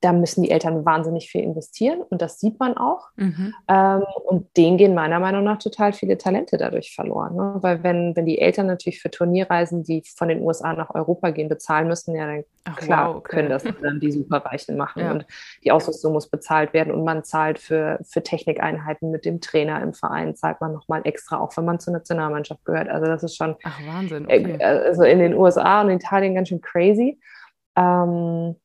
[0.00, 3.08] da müssen die Eltern wahnsinnig viel investieren und das sieht man auch.
[3.16, 3.54] Mhm.
[3.68, 7.36] Ähm, und denen gehen meiner Meinung nach total viele Talente dadurch verloren.
[7.36, 7.56] Ne?
[7.60, 11.48] Weil wenn, wenn die Eltern natürlich für Turnierreisen, die von den USA nach Europa gehen,
[11.48, 13.36] bezahlen müssen, ja, dann Ach, klar wow, okay.
[13.36, 15.02] können das dann die Superreichen machen.
[15.02, 15.12] Ja.
[15.12, 15.26] Und
[15.64, 19.92] die Ausrüstung muss bezahlt werden und man zahlt für, für Technikeinheiten mit dem Trainer im
[19.92, 22.88] Verein, zahlt man nochmal extra, auch wenn man zur Nationalmannschaft gehört.
[22.88, 24.56] Also das ist schon Ach, Wahnsinn, okay.
[24.58, 27.20] äh, also in den USA und in Italien ganz schön crazy.
[27.76, 28.56] Ähm,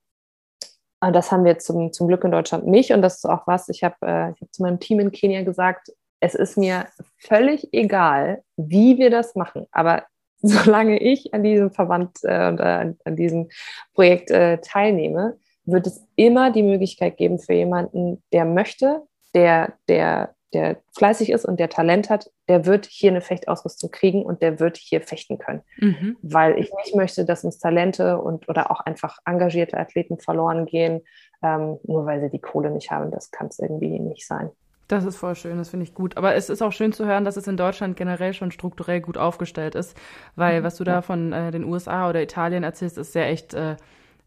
[1.06, 2.92] und das haben wir zum, zum Glück in Deutschland nicht.
[2.92, 5.92] Und das ist auch was, ich habe äh, hab zu meinem Team in Kenia gesagt,
[6.20, 6.88] es ist mir
[7.20, 9.68] völlig egal, wie wir das machen.
[9.72, 10.04] Aber
[10.42, 13.50] solange ich an diesem Verband äh, und äh, an diesem
[13.94, 19.02] Projekt äh, teilnehme, wird es immer die Möglichkeit geben für jemanden, der möchte,
[19.34, 24.24] der, der der fleißig ist und der Talent hat, der wird hier eine Fechtausrüstung kriegen
[24.24, 25.62] und der wird hier fechten können.
[25.78, 26.18] Mhm.
[26.22, 31.02] Weil ich nicht möchte, dass uns Talente und oder auch einfach engagierte Athleten verloren gehen,
[31.44, 33.12] ähm, nur weil sie die Kohle nicht haben.
[33.12, 34.50] Das kann es irgendwie nicht sein.
[34.88, 36.16] Das ist voll schön, das finde ich gut.
[36.16, 39.18] Aber es ist auch schön zu hören, dass es in Deutschland generell schon strukturell gut
[39.18, 39.98] aufgestellt ist,
[40.36, 40.64] weil mhm.
[40.64, 43.78] was du da von äh, den USA oder Italien erzählst, ist sehr echt, äh,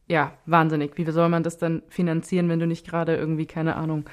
[0.09, 0.97] ja, wahnsinnig.
[0.97, 4.07] Wie soll man das dann finanzieren, wenn du nicht gerade irgendwie, keine Ahnung,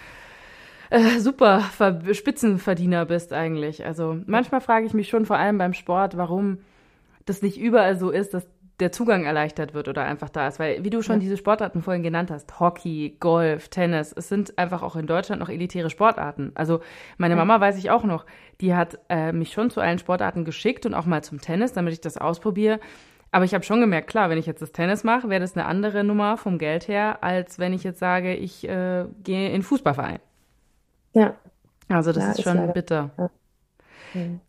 [0.90, 3.86] äh, super Ver Spitzenverdiener bist eigentlich.
[3.86, 6.60] Also manchmal frage ich mich schon vor allem beim Sport, warum
[7.26, 8.48] das nicht überall so ist, dass
[8.80, 10.60] der Zugang erleichtert wird oder einfach da ist.
[10.60, 11.20] Weil, wie du schon ja.
[11.20, 15.50] diese Sportarten vorhin genannt hast, Hockey, Golf, Tennis, es sind einfach auch in Deutschland noch
[15.50, 16.52] elitäre Sportarten.
[16.56, 16.82] Also
[17.18, 18.26] meine Mama weiß ich auch noch,
[18.62, 21.94] die hat äh, mich schon zu allen Sportarten geschickt und auch mal zum Tennis, damit
[21.94, 22.80] ich das ausprobiere.
[23.32, 25.66] Aber ich habe schon gemerkt, klar, wenn ich jetzt das Tennis mache, wäre das eine
[25.66, 30.20] andere Nummer vom Geld her, als wenn ich jetzt sage, ich äh, gehe in Fußballverein.
[31.16, 31.36] Ja.
[31.88, 33.10] Also das ja, ist schon ist bitter.
[33.18, 33.30] Ja.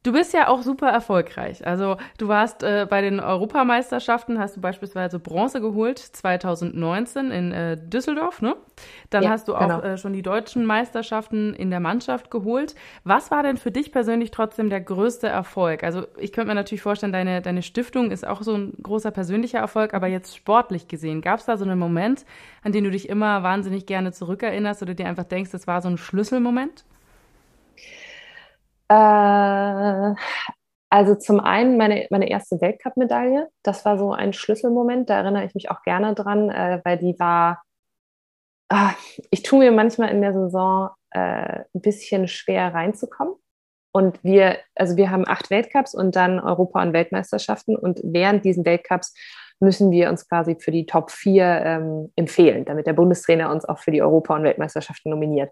[0.02, 1.66] Du bist ja auch super erfolgreich.
[1.66, 7.76] Also du warst äh, bei den Europameisterschaften, hast du beispielsweise Bronze geholt, 2019 in äh,
[7.76, 8.57] Düsseldorf, ne?
[9.11, 9.81] Dann ja, hast du auch genau.
[9.81, 12.74] äh, schon die deutschen Meisterschaften in der Mannschaft geholt.
[13.05, 15.83] Was war denn für dich persönlich trotzdem der größte Erfolg?
[15.83, 19.59] Also ich könnte mir natürlich vorstellen, deine, deine Stiftung ist auch so ein großer persönlicher
[19.59, 22.24] Erfolg, aber jetzt sportlich gesehen, gab es da so einen Moment,
[22.62, 25.88] an den du dich immer wahnsinnig gerne zurückerinnerst oder dir einfach denkst, das war so
[25.88, 26.85] ein Schlüsselmoment?
[28.88, 30.14] Äh,
[30.90, 33.49] also zum einen meine, meine erste Weltcup-Medaille.
[33.62, 35.11] Das war so ein Schlüsselmoment.
[35.11, 37.62] Da erinnere ich mich auch gerne dran, äh, weil die war.
[38.68, 38.94] Ah,
[39.31, 43.35] ich tue mir manchmal in der Saison äh, ein bisschen schwer reinzukommen.
[43.92, 47.77] Und wir, also wir haben acht Weltcups und dann Europa- und Weltmeisterschaften.
[47.77, 49.14] Und während diesen Weltcups
[49.61, 53.79] müssen wir uns quasi für die Top 4 ähm, empfehlen, damit der Bundestrainer uns auch
[53.79, 55.51] für die Europa- und Weltmeisterschaften nominiert.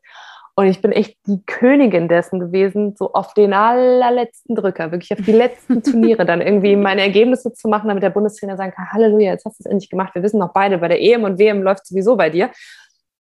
[0.56, 5.24] Und ich bin echt die Königin dessen gewesen, so auf den allerletzten Drücker, wirklich auf
[5.24, 9.32] die letzten Turniere dann irgendwie meine Ergebnisse zu machen, damit der Bundestrainer sagen kann, Halleluja,
[9.32, 10.14] jetzt hast du es endlich gemacht.
[10.14, 12.50] Wir wissen noch beide, bei der EM und WM läuft sowieso bei dir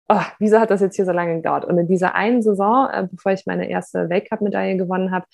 [0.09, 1.65] oh, wieso hat das jetzt hier so lange gedauert?
[1.65, 5.25] Und in dieser einen Saison, äh, bevor ich meine erste Weltcup-Medaille gewonnen habe,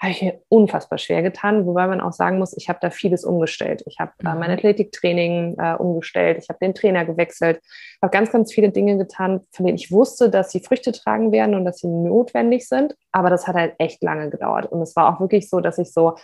[0.00, 3.24] habe ich mir unfassbar schwer getan, wobei man auch sagen muss, ich habe da vieles
[3.24, 3.82] umgestellt.
[3.86, 4.56] Ich habe äh, mein mhm.
[4.56, 7.60] Athletiktraining äh, umgestellt, ich habe den Trainer gewechselt,
[8.02, 11.54] habe ganz, ganz viele Dinge getan, von denen ich wusste, dass sie Früchte tragen werden
[11.54, 12.94] und dass sie notwendig sind.
[13.12, 14.66] Aber das hat halt echt lange gedauert.
[14.66, 16.16] Und es war auch wirklich so, dass ich so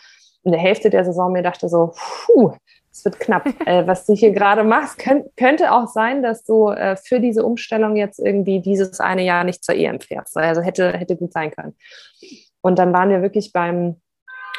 [0.44, 1.94] in der Hälfte der Saison mir dachte so,
[2.26, 2.52] puh,
[2.94, 3.46] es wird knapp.
[3.66, 7.44] äh, was du hier gerade machst, könnt, könnte auch sein, dass du äh, für diese
[7.44, 10.36] Umstellung jetzt irgendwie dieses eine Jahr nicht zur EM fährst.
[10.36, 11.76] Also hätte, hätte gut sein können.
[12.62, 14.00] Und dann waren wir wirklich beim,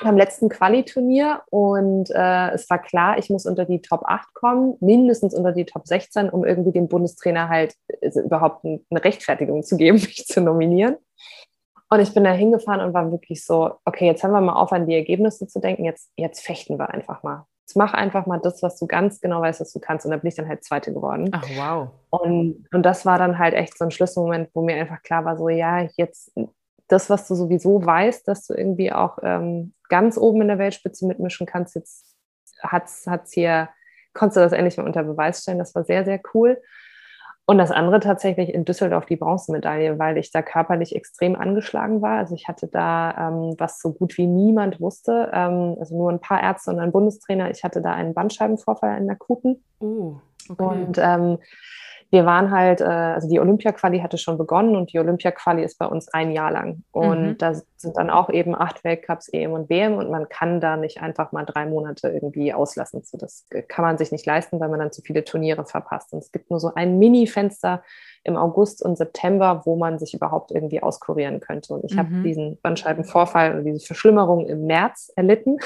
[0.04, 4.76] beim letzten Quali-Turnier und äh, es war klar, ich muss unter die Top 8 kommen,
[4.82, 9.78] mindestens unter die Top 16, um irgendwie dem Bundestrainer halt also überhaupt eine Rechtfertigung zu
[9.78, 10.98] geben, mich zu nominieren.
[11.89, 14.74] Und ich bin da hingefahren und war wirklich so, okay, jetzt haben wir mal auf,
[14.74, 17.45] an die Ergebnisse zu denken, jetzt, jetzt fechten wir einfach mal.
[17.65, 20.06] Jetzt mach einfach mal das, was du ganz genau weißt, was du kannst.
[20.06, 21.32] Und da bin ich dann halt Zweite geworden.
[21.32, 21.89] Ach, wow.
[22.12, 25.36] Und, und das war dann halt echt so ein Schlüsselmoment, wo mir einfach klar war,
[25.36, 26.32] so, ja, jetzt
[26.88, 31.08] das, was du sowieso weißt, dass du irgendwie auch ähm, ganz oben in der Weltspitze
[31.08, 32.15] mitmischen kannst, jetzt
[32.62, 33.69] hat's, hat's hier,
[34.13, 35.58] konntest du das endlich mal unter Beweis stellen.
[35.58, 36.62] Das war sehr, sehr cool.
[37.47, 42.17] Und das andere tatsächlich in Düsseldorf die Bronzemedaille, weil ich da körperlich extrem angeschlagen war.
[42.17, 46.19] Also ich hatte da, ähm, was so gut wie niemand wusste, ähm, also nur ein
[46.19, 49.63] paar Ärzte und ein Bundestrainer, ich hatte da einen Bandscheibenvorfall in der Kuten.
[49.79, 50.15] Oh,
[50.49, 50.63] okay.
[50.63, 51.38] Und ähm,
[52.12, 55.86] wir waren halt, äh, also die Olympia-Quali hatte schon begonnen und die Olympia-Quali ist bei
[55.86, 56.84] uns ein Jahr lang.
[56.91, 57.38] Und mhm.
[57.38, 61.01] da sind dann auch eben acht Weltcups, EM und WM und man kann da nicht
[61.01, 63.01] einfach mal drei Monate irgendwie auslassen.
[63.03, 66.13] So, das kann man sich nicht leisten, weil man dann zu viele Turniere verpasst.
[66.13, 67.84] Und es gibt nur so ein Mini-Fenster
[68.23, 71.73] im August und September, wo man sich überhaupt irgendwie auskurieren könnte.
[71.73, 71.99] Und ich mhm.
[71.99, 75.58] habe diesen Bandscheibenvorfall und diese Verschlimmerung im März erlitten.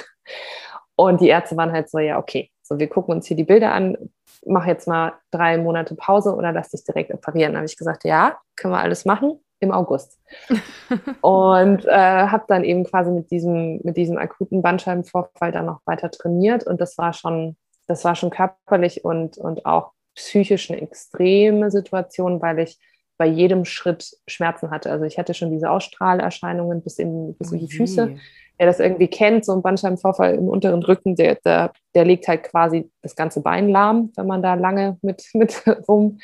[0.99, 3.71] Und die Ärzte waren halt so, ja, okay, so wir gucken uns hier die Bilder
[3.71, 3.97] an,
[4.45, 7.53] mach jetzt mal drei Monate Pause oder lass dich direkt operieren.
[7.53, 10.19] Da habe ich gesagt, ja, können wir alles machen im August.
[11.21, 16.11] und äh, habe dann eben quasi mit diesem, mit diesem akuten Bandscheibenvorfall dann noch weiter
[16.11, 16.67] trainiert.
[16.67, 17.55] Und das war schon,
[17.87, 22.77] das war schon körperlich und, und auch psychisch eine extreme Situation, weil ich
[23.17, 24.91] bei jedem Schritt Schmerzen hatte.
[24.91, 28.17] Also ich hatte schon diese Ausstrahlerscheinungen bis in, bis in die Füße
[28.59, 32.43] wer das irgendwie kennt, so ein Bandscheibenvorfall im unteren Rücken, der, der, der legt halt
[32.43, 36.19] quasi das ganze Bein lahm, wenn man da lange mit, mit rum,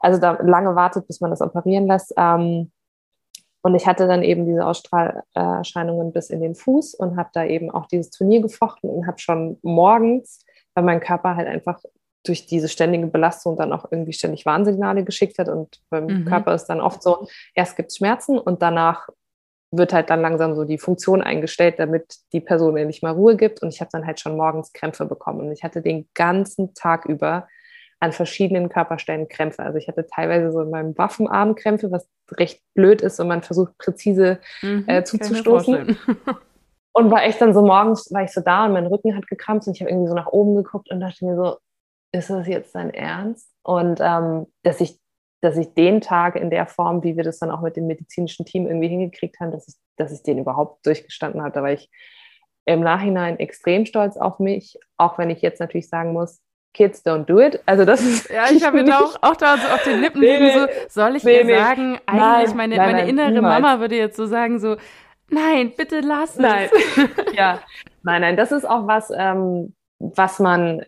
[0.00, 2.12] also da lange wartet, bis man das operieren lässt.
[2.16, 2.70] Ähm,
[3.62, 7.70] und ich hatte dann eben diese Ausstrahlerscheinungen bis in den Fuß und habe da eben
[7.70, 11.80] auch dieses Turnier gefochten und habe schon morgens, weil mein Körper halt einfach
[12.24, 15.48] durch diese ständige Belastung dann auch irgendwie ständig Warnsignale geschickt hat.
[15.48, 16.24] Und beim mhm.
[16.24, 19.08] Körper ist dann oft so, erst gibt es Schmerzen und danach
[19.72, 23.36] wird halt dann langsam so die Funktion eingestellt, damit die Person mir nicht mal Ruhe
[23.36, 23.62] gibt.
[23.62, 25.40] Und ich habe dann halt schon morgens Krämpfe bekommen.
[25.40, 27.48] Und ich hatte den ganzen Tag über
[27.98, 29.62] an verschiedenen Körperstellen Krämpfe.
[29.62, 33.42] Also ich hatte teilweise so in meinem Waffenarm Krämpfe, was recht blöd ist und man
[33.42, 35.96] versucht präzise mhm, äh, zuzustoßen.
[36.94, 39.66] Und war echt dann so morgens, war ich so da und mein Rücken hat gekrampft
[39.66, 41.56] und ich habe irgendwie so nach oben geguckt und dachte mir so,
[42.12, 43.48] ist das jetzt dein Ernst?
[43.62, 44.98] Und ähm, dass ich
[45.42, 48.46] dass ich den Tag in der Form, wie wir das dann auch mit dem medizinischen
[48.46, 51.52] Team irgendwie hingekriegt haben, dass ich, dass ich den überhaupt durchgestanden habe.
[51.52, 51.90] Da war ich
[52.64, 56.40] im Nachhinein extrem stolz auf mich, auch wenn ich jetzt natürlich sagen muss,
[56.74, 57.60] Kids don't do it.
[57.66, 58.30] Also das ist.
[58.30, 61.16] Ja, ich habe mir auch, auch da so auf den Lippen nee, liegen, so, soll
[61.16, 61.58] ich nee, ihr nee.
[61.58, 63.60] sagen, eigentlich nein, meine, nein, meine innere niemals.
[63.60, 64.76] Mama würde jetzt so sagen, so,
[65.28, 66.38] nein, bitte lass es.
[66.38, 66.70] Nein.
[67.34, 67.60] ja,
[68.04, 70.84] nein, nein, das ist auch was, ähm, was man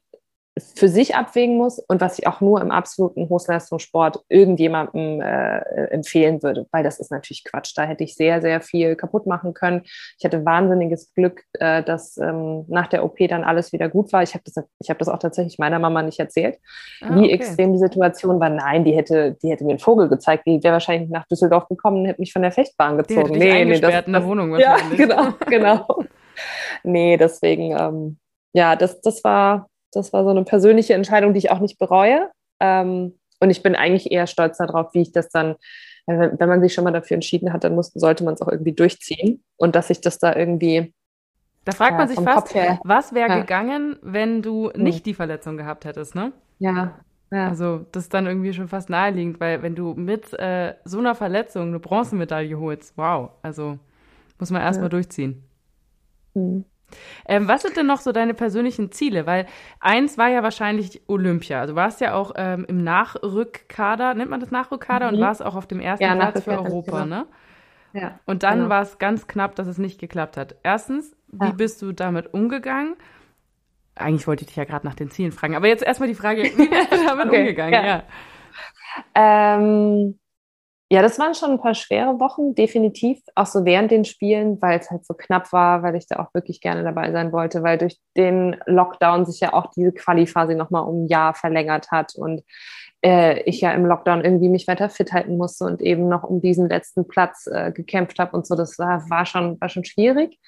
[0.56, 6.44] für sich abwägen muss und was ich auch nur im absoluten Hochleistungssport irgendjemandem äh, empfehlen
[6.44, 7.72] würde, weil das ist natürlich Quatsch.
[7.74, 9.82] Da hätte ich sehr, sehr viel kaputt machen können.
[10.16, 14.22] Ich hatte wahnsinniges Glück, äh, dass ähm, nach der OP dann alles wieder gut war.
[14.22, 16.58] Ich habe das, ich hab das auch tatsächlich meiner Mama nicht erzählt,
[17.00, 17.32] ah, wie okay.
[17.32, 18.48] extrem die Situation war.
[18.48, 20.46] Nein, die hätte, die hätte mir einen Vogel gezeigt.
[20.46, 23.32] Die wäre wahrscheinlich nach Düsseldorf gekommen und hätte mich von der Fechtbahn gezogen.
[23.32, 25.00] Die hätte nee, nee, das, in der Wohnung wahrscheinlich.
[25.00, 26.04] Ja, genau, genau.
[26.84, 28.18] nee, deswegen, ähm,
[28.52, 32.30] ja, das, das war das war so eine persönliche Entscheidung, die ich auch nicht bereue.
[32.60, 35.56] Ähm, und ich bin eigentlich eher stolz darauf, wie ich das dann,
[36.06, 38.48] wenn, wenn man sich schon mal dafür entschieden hat, dann muss, sollte man es auch
[38.48, 39.42] irgendwie durchziehen.
[39.56, 40.94] Und dass ich das da irgendwie.
[41.64, 42.54] Da fragt man sich fast,
[42.84, 43.40] was wäre ja.
[43.40, 44.82] gegangen, wenn du hm.
[44.82, 46.32] nicht die Verletzung gehabt hättest, ne?
[46.58, 47.00] Ja.
[47.32, 47.48] ja.
[47.48, 51.14] Also, das ist dann irgendwie schon fast naheliegend, weil wenn du mit äh, so einer
[51.14, 53.78] Verletzung eine Bronzemedaille holst, wow, also
[54.38, 54.90] muss man erstmal ja.
[54.90, 55.42] durchziehen.
[56.34, 56.64] Mhm.
[57.26, 59.26] Ähm, was sind denn noch so deine persönlichen Ziele?
[59.26, 59.46] Weil
[59.80, 61.60] eins war ja wahrscheinlich Olympia.
[61.60, 65.16] Also du warst ja auch ähm, im Nachrückkader, nennt man das Nachrückkader, mhm.
[65.16, 67.16] und warst auch auf dem ersten ja, Platz für Europa, genau.
[67.16, 67.26] ne?
[67.92, 68.18] Ja.
[68.26, 68.70] Und dann genau.
[68.70, 70.56] war es ganz knapp, dass es nicht geklappt hat.
[70.62, 71.52] Erstens, wie ja.
[71.52, 72.96] bist du damit umgegangen?
[73.94, 76.42] Eigentlich wollte ich dich ja gerade nach den Zielen fragen, aber jetzt erstmal die Frage,
[76.42, 77.40] wie bist du damit okay.
[77.40, 77.72] umgegangen?
[77.72, 77.84] Ja.
[77.86, 78.02] ja.
[79.14, 80.18] Ähm,
[80.90, 83.18] ja, das waren schon ein paar schwere Wochen, definitiv.
[83.34, 86.32] Auch so während den Spielen, weil es halt so knapp war, weil ich da auch
[86.34, 90.84] wirklich gerne dabei sein wollte, weil durch den Lockdown sich ja auch diese Quali-Phase nochmal
[90.84, 92.42] um ein Jahr verlängert hat und
[93.02, 96.40] äh, ich ja im Lockdown irgendwie mich weiter fit halten musste und eben noch um
[96.40, 98.54] diesen letzten Platz äh, gekämpft habe und so.
[98.54, 100.38] Das war, war, schon, war schon schwierig.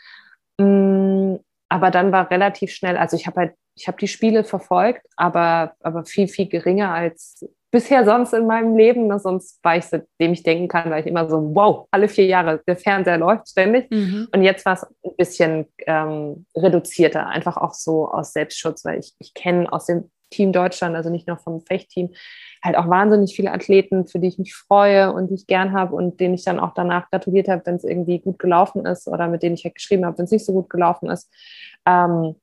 [0.58, 1.36] Mm,
[1.70, 5.74] aber dann war relativ schnell, also ich habe halt ich habe die Spiele verfolgt, aber,
[5.80, 9.06] aber viel, viel geringer als bisher sonst in meinem Leben.
[9.06, 9.18] Ne?
[9.18, 12.62] Sonst war ich, seitdem ich denken kann, war ich immer so, wow, alle vier Jahre,
[12.66, 13.90] der Fernseher läuft ständig.
[13.90, 14.28] Mhm.
[14.32, 19.14] Und jetzt war es ein bisschen ähm, reduzierter, einfach auch so aus Selbstschutz, weil ich,
[19.18, 22.10] ich kenne aus dem Team Deutschland, also nicht nur vom Fechtteam,
[22.62, 25.94] halt auch wahnsinnig viele Athleten, für die ich mich freue und die ich gern habe
[25.94, 29.28] und denen ich dann auch danach gratuliert habe, wenn es irgendwie gut gelaufen ist oder
[29.28, 31.32] mit denen ich halt geschrieben habe, wenn es nicht so gut gelaufen ist.
[31.86, 32.34] Ähm,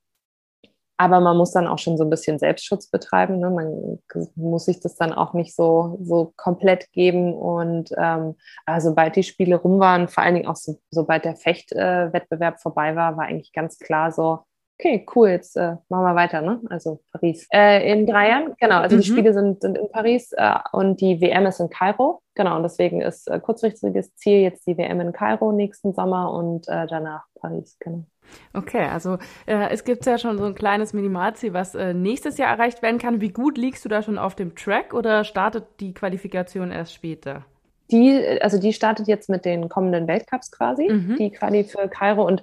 [0.98, 3.40] aber man muss dann auch schon so ein bisschen Selbstschutz betreiben.
[3.40, 3.50] Ne?
[3.50, 4.00] Man
[4.36, 7.34] muss sich das dann auch nicht so, so komplett geben.
[7.34, 8.36] Und ähm,
[8.66, 12.60] also, sobald die Spiele rum waren, vor allen Dingen auch so, sobald der Fechtwettbewerb äh,
[12.60, 14.40] vorbei war, war eigentlich ganz klar so,
[14.80, 16.62] okay, cool, jetzt äh, machen wir weiter, ne?
[16.70, 17.48] Also Paris.
[17.52, 19.02] Äh, in drei Jahren, genau, also mhm.
[19.02, 22.22] die Spiele sind, sind in Paris äh, und die WM ist in Kairo.
[22.36, 26.68] Genau, und deswegen ist äh, kurzfristiges Ziel jetzt die WM in Kairo nächsten Sommer und
[26.68, 28.06] äh, danach Paris, genau.
[28.54, 32.50] Okay, also äh, es gibt ja schon so ein kleines Minimalziel, was äh, nächstes Jahr
[32.50, 33.22] erreicht werden kann.
[33.22, 37.46] Wie gut liegst du da schon auf dem Track oder startet die Qualifikation erst später?
[37.92, 41.18] Die, also die startet jetzt mit den kommenden Weltcups quasi, mhm.
[41.18, 42.42] die Quali für Kairo und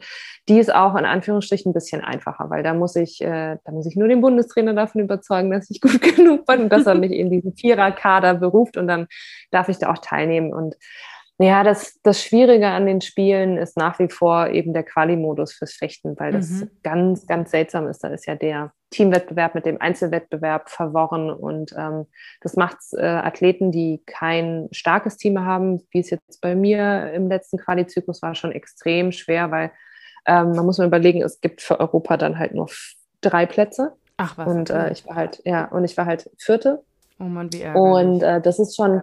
[0.49, 3.87] die ist auch in Anführungsstrichen ein bisschen einfacher, weil da muss ich, äh, da muss
[3.87, 7.13] ich nur den Bundestrainer davon überzeugen, dass ich gut genug bin und dass er mich
[7.13, 9.09] in diesen Viererkader beruft und dann
[9.51, 10.77] darf ich da auch teilnehmen und
[11.43, 15.73] ja, das, das Schwierige an den Spielen ist nach wie vor eben der Quali-Modus fürs
[15.73, 16.71] Fechten, weil das mhm.
[16.83, 18.05] ganz, ganz seltsam ist.
[18.05, 22.07] Da ist ja der Teamwettbewerb mit dem Einzelwettbewerb verworren und ähm,
[22.43, 27.29] das macht äh, Athleten, die kein starkes Team haben, wie es jetzt bei mir im
[27.29, 29.71] letzten Quali-Zyklus war, schon extrem schwer, weil
[30.27, 32.69] ähm, man muss mal überlegen, es gibt für Europa dann halt nur
[33.23, 33.95] drei Plätze.
[34.19, 34.47] Ach was.
[34.47, 36.83] Und äh, ich war halt, ja, und ich war halt Vierte.
[37.19, 38.07] Oh Mann, wie ärgerlich.
[38.07, 39.01] Und äh, das ist schon,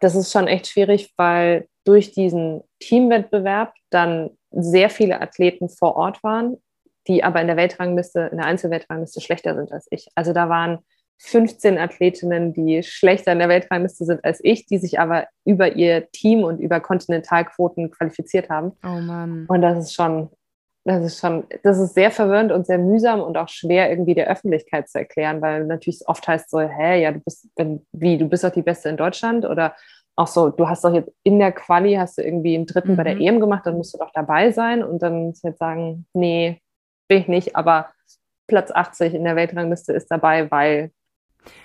[0.00, 6.22] das ist schon echt schwierig, weil durch diesen Teamwettbewerb dann sehr viele Athleten vor Ort
[6.22, 6.56] waren,
[7.06, 10.08] die aber in der Weltrangliste, in der Einzelweltrangliste schlechter sind als ich.
[10.14, 10.78] Also da waren
[11.18, 16.10] 15 Athletinnen, die schlechter in der Weltrangliste sind als ich, die sich aber über ihr
[16.10, 18.72] Team und über Kontinentalquoten qualifiziert haben.
[18.82, 19.46] Oh Mann.
[19.48, 20.30] Und das ist schon,
[20.84, 24.28] das ist schon, das ist sehr verwirrend und sehr mühsam und auch schwer irgendwie der
[24.28, 27.48] Öffentlichkeit zu erklären, weil natürlich oft heißt so, hä, ja, du bist,
[27.92, 29.74] wie, du bist doch die Beste in Deutschland oder
[30.16, 32.96] auch so, du hast doch jetzt in der Quali, hast du irgendwie einen dritten mhm.
[32.96, 33.20] bei der mhm.
[33.20, 36.60] EM gemacht, dann musst du doch dabei sein und dann musst du jetzt sagen, nee,
[37.08, 37.90] bin ich nicht, aber
[38.46, 40.92] Platz 80 in der Weltrangliste ist dabei, weil.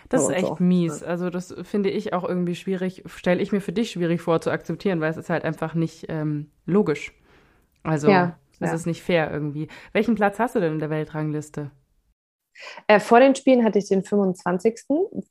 [0.09, 0.57] Das ist echt so.
[0.59, 1.03] mies.
[1.03, 4.51] Also das finde ich auch irgendwie schwierig, stelle ich mir für dich schwierig vor zu
[4.51, 7.13] akzeptieren, weil es ist halt einfach nicht ähm, logisch.
[7.83, 8.73] Also ja, es ja.
[8.73, 9.69] ist nicht fair irgendwie.
[9.93, 11.71] Welchen Platz hast du denn in der Weltrangliste?
[12.87, 14.81] Äh, vor den Spielen hatte ich den 25.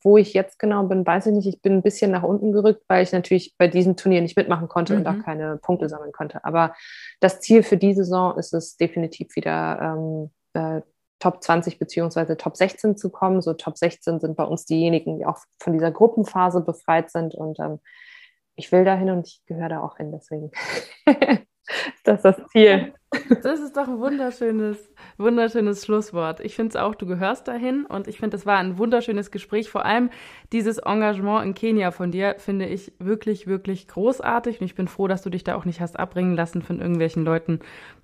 [0.01, 1.47] Wo ich jetzt genau bin, weiß ich nicht.
[1.47, 4.67] Ich bin ein bisschen nach unten gerückt, weil ich natürlich bei diesem Turnier nicht mitmachen
[4.67, 4.99] konnte mhm.
[4.99, 6.43] und auch keine Punkte sammeln konnte.
[6.43, 6.73] Aber
[7.19, 10.81] das Ziel für die Saison ist es definitiv wieder ähm, äh,
[11.19, 13.41] Top 20 beziehungsweise Top 16 zu kommen.
[13.41, 17.35] So Top 16 sind bei uns diejenigen, die auch von dieser Gruppenphase befreit sind.
[17.35, 17.79] Und ähm,
[18.55, 20.11] ich will dahin und ich gehöre da auch hin.
[20.11, 20.51] Deswegen
[22.03, 22.93] das ist das Ziel.
[23.41, 24.77] Das ist doch ein wunderschönes,
[25.17, 26.39] wunderschönes Schlusswort.
[26.41, 29.69] Ich finde es auch, du gehörst dahin und ich finde, es war ein wunderschönes Gespräch.
[29.69, 30.09] Vor allem
[30.51, 35.07] dieses Engagement in Kenia von dir finde ich wirklich, wirklich großartig und ich bin froh,
[35.07, 37.59] dass du dich da auch nicht hast abbringen lassen von irgendwelchen Leuten,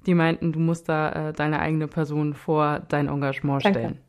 [0.08, 3.76] die meinten, du musst da äh, deine eigene Person vor dein Engagement stellen.
[3.76, 4.06] Danke.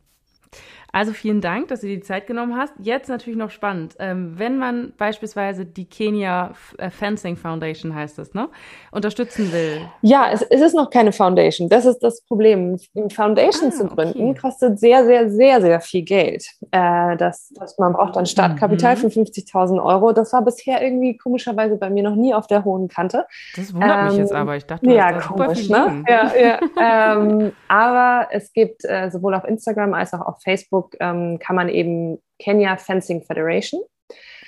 [0.97, 2.73] Also vielen Dank, dass du dir die Zeit genommen hast.
[2.79, 3.97] Jetzt natürlich noch spannend.
[3.99, 8.49] Ähm, wenn man beispielsweise die Kenia äh, Fencing Foundation heißt es, ne,
[8.93, 9.83] unterstützen will.
[10.01, 11.69] Ja, es, es, ist noch keine Foundation.
[11.69, 12.79] Das ist das Problem.
[12.97, 14.41] Eine Foundation ah, zu gründen okay.
[14.41, 16.47] kostet sehr, sehr, sehr, sehr viel Geld.
[16.71, 19.01] Äh, das, das, man braucht dann Startkapital mhm.
[19.01, 20.15] von 50.000 Euro.
[20.15, 23.27] Das war bisher irgendwie komischerweise bei mir noch nie auf der hohen Kante.
[23.55, 24.57] Das wundert ähm, mich jetzt ähm, aber.
[24.57, 26.03] Ich dachte, ja, komisch, ne?
[26.09, 26.59] Ja, ja.
[27.21, 31.57] ähm, aber es gibt äh, sowohl auf Instagram als auch auf Facebook Facebook ähm, kann
[31.57, 33.83] man eben Kenya Fencing Federation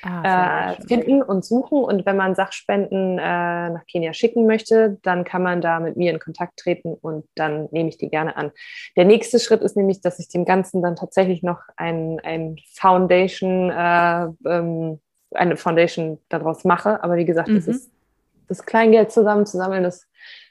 [0.03, 1.83] ah, äh, finden und suchen.
[1.83, 6.13] Und wenn man Sachspenden äh, nach Kenia schicken möchte, dann kann man da mit mir
[6.13, 8.53] in Kontakt treten und dann nehme ich die gerne an.
[8.97, 13.71] Der nächste Schritt ist nämlich, dass ich dem Ganzen dann tatsächlich noch ein, ein Foundation,
[13.71, 15.01] äh, ähm,
[15.35, 17.03] eine Foundation daraus mache.
[17.03, 17.57] Aber wie gesagt, mhm.
[17.57, 17.91] das ist
[18.49, 20.07] das Kleingeld zusammenzusammeln, das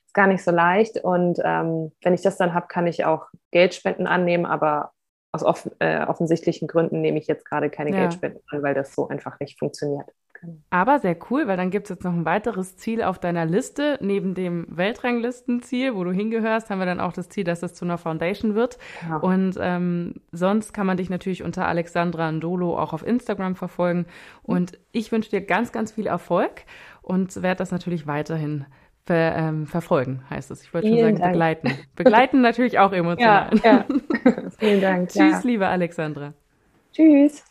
[0.06, 0.98] ist gar nicht so leicht.
[1.04, 4.92] Und ähm, wenn ich das dann habe, kann ich auch Geldspenden annehmen, aber
[5.32, 7.98] aus off äh, offensichtlichen Gründen nehme ich jetzt gerade keine ja.
[7.98, 10.10] Geldspenden an, weil das so einfach nicht funktioniert.
[10.40, 10.58] Genau.
[10.70, 13.98] Aber sehr cool, weil dann gibt es jetzt noch ein weiteres Ziel auf deiner Liste.
[14.02, 17.86] Neben dem Weltranglistenziel, wo du hingehörst, haben wir dann auch das Ziel, dass es zu
[17.86, 18.78] einer Foundation wird.
[19.08, 19.18] Ja.
[19.18, 24.06] Und ähm, sonst kann man dich natürlich unter Alexandra Ndolo auch auf Instagram verfolgen.
[24.44, 26.64] Und ich wünsche dir ganz, ganz viel Erfolg
[27.02, 28.66] und werde das natürlich weiterhin
[29.08, 30.64] ver, ähm, verfolgen, heißt es.
[30.64, 31.32] Ich wollte schon sagen, Dank.
[31.32, 31.72] begleiten.
[31.96, 33.50] Begleiten natürlich auch emotional.
[33.64, 34.50] Ja, ja.
[34.60, 35.10] Vielen Dank.
[35.10, 35.42] Tschüss, ja.
[35.44, 36.34] liebe Alexandra.
[36.94, 37.44] Tschüss.